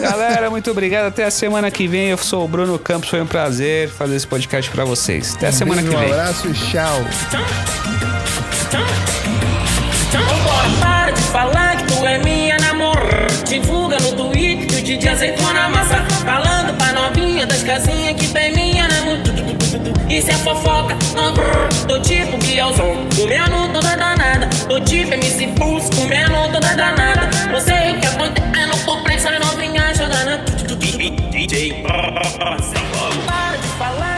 Galera, 0.00 0.50
muito 0.50 0.70
obrigado. 0.70 1.06
Até 1.06 1.24
a 1.24 1.30
semana 1.30 1.70
que 1.70 1.86
vem. 1.86 2.08
Eu 2.10 2.18
sou 2.18 2.44
o 2.44 2.48
Bruno 2.48 2.78
Campos. 2.78 3.08
Foi 3.08 3.20
um 3.20 3.26
prazer 3.26 3.88
fazer 3.88 4.16
esse 4.16 4.26
podcast 4.26 4.70
pra 4.70 4.84
vocês. 4.84 5.34
Até 5.36 5.48
a 5.48 5.52
semana 5.52 5.82
que 5.82 5.88
Um 5.88 5.98
vem. 5.98 6.10
abraço 6.12 6.48
e 6.48 6.52
tchau. 6.52 7.04
Vambora, 10.12 10.68
para 10.80 11.10
de 11.12 11.22
falar 11.22 11.76
que 11.76 11.84
tu 11.92 12.06
é 12.06 12.18
minha 12.18 12.56
namorada. 12.58 13.26
Divulga 13.48 13.98
no 14.00 14.12
Twitter 14.12 14.66
que 14.66 14.76
o 14.76 14.82
DJ 14.82 15.34
massa. 15.72 16.04
Falando 16.24 16.76
pra 16.76 16.92
novinha 16.92 17.46
das 17.46 17.62
casinhas 17.62 18.18
que 18.20 18.28
tem. 18.28 18.55
Isso 20.16 20.30
é 20.30 20.34
fofoca, 20.34 20.96
ah, 21.18 21.30
brrr, 21.30 21.86
tô 21.86 22.00
tipo 22.00 22.38
Bielzão 22.38 23.06
Comendo 23.14 23.70
toda 23.70 23.96
danada, 23.96 24.48
tô 24.66 24.80
tipo 24.80 25.12
MC 25.12 25.48
Pulse 25.48 25.90
Comendo 25.94 26.32
toda 26.52 26.74
danada, 26.74 27.28
não 27.52 27.60
sei 27.60 27.90
o 27.92 28.00
que 28.00 28.06
acontece 28.06 28.46
não 28.66 28.78
tô 28.84 28.96
pensando 29.02 29.34
em 29.34 29.40
novinha 29.40 29.94
jogando. 29.94 30.40
DJ 31.30 31.82
Para 31.82 33.56
de 33.56 33.68
falar. 33.78 34.15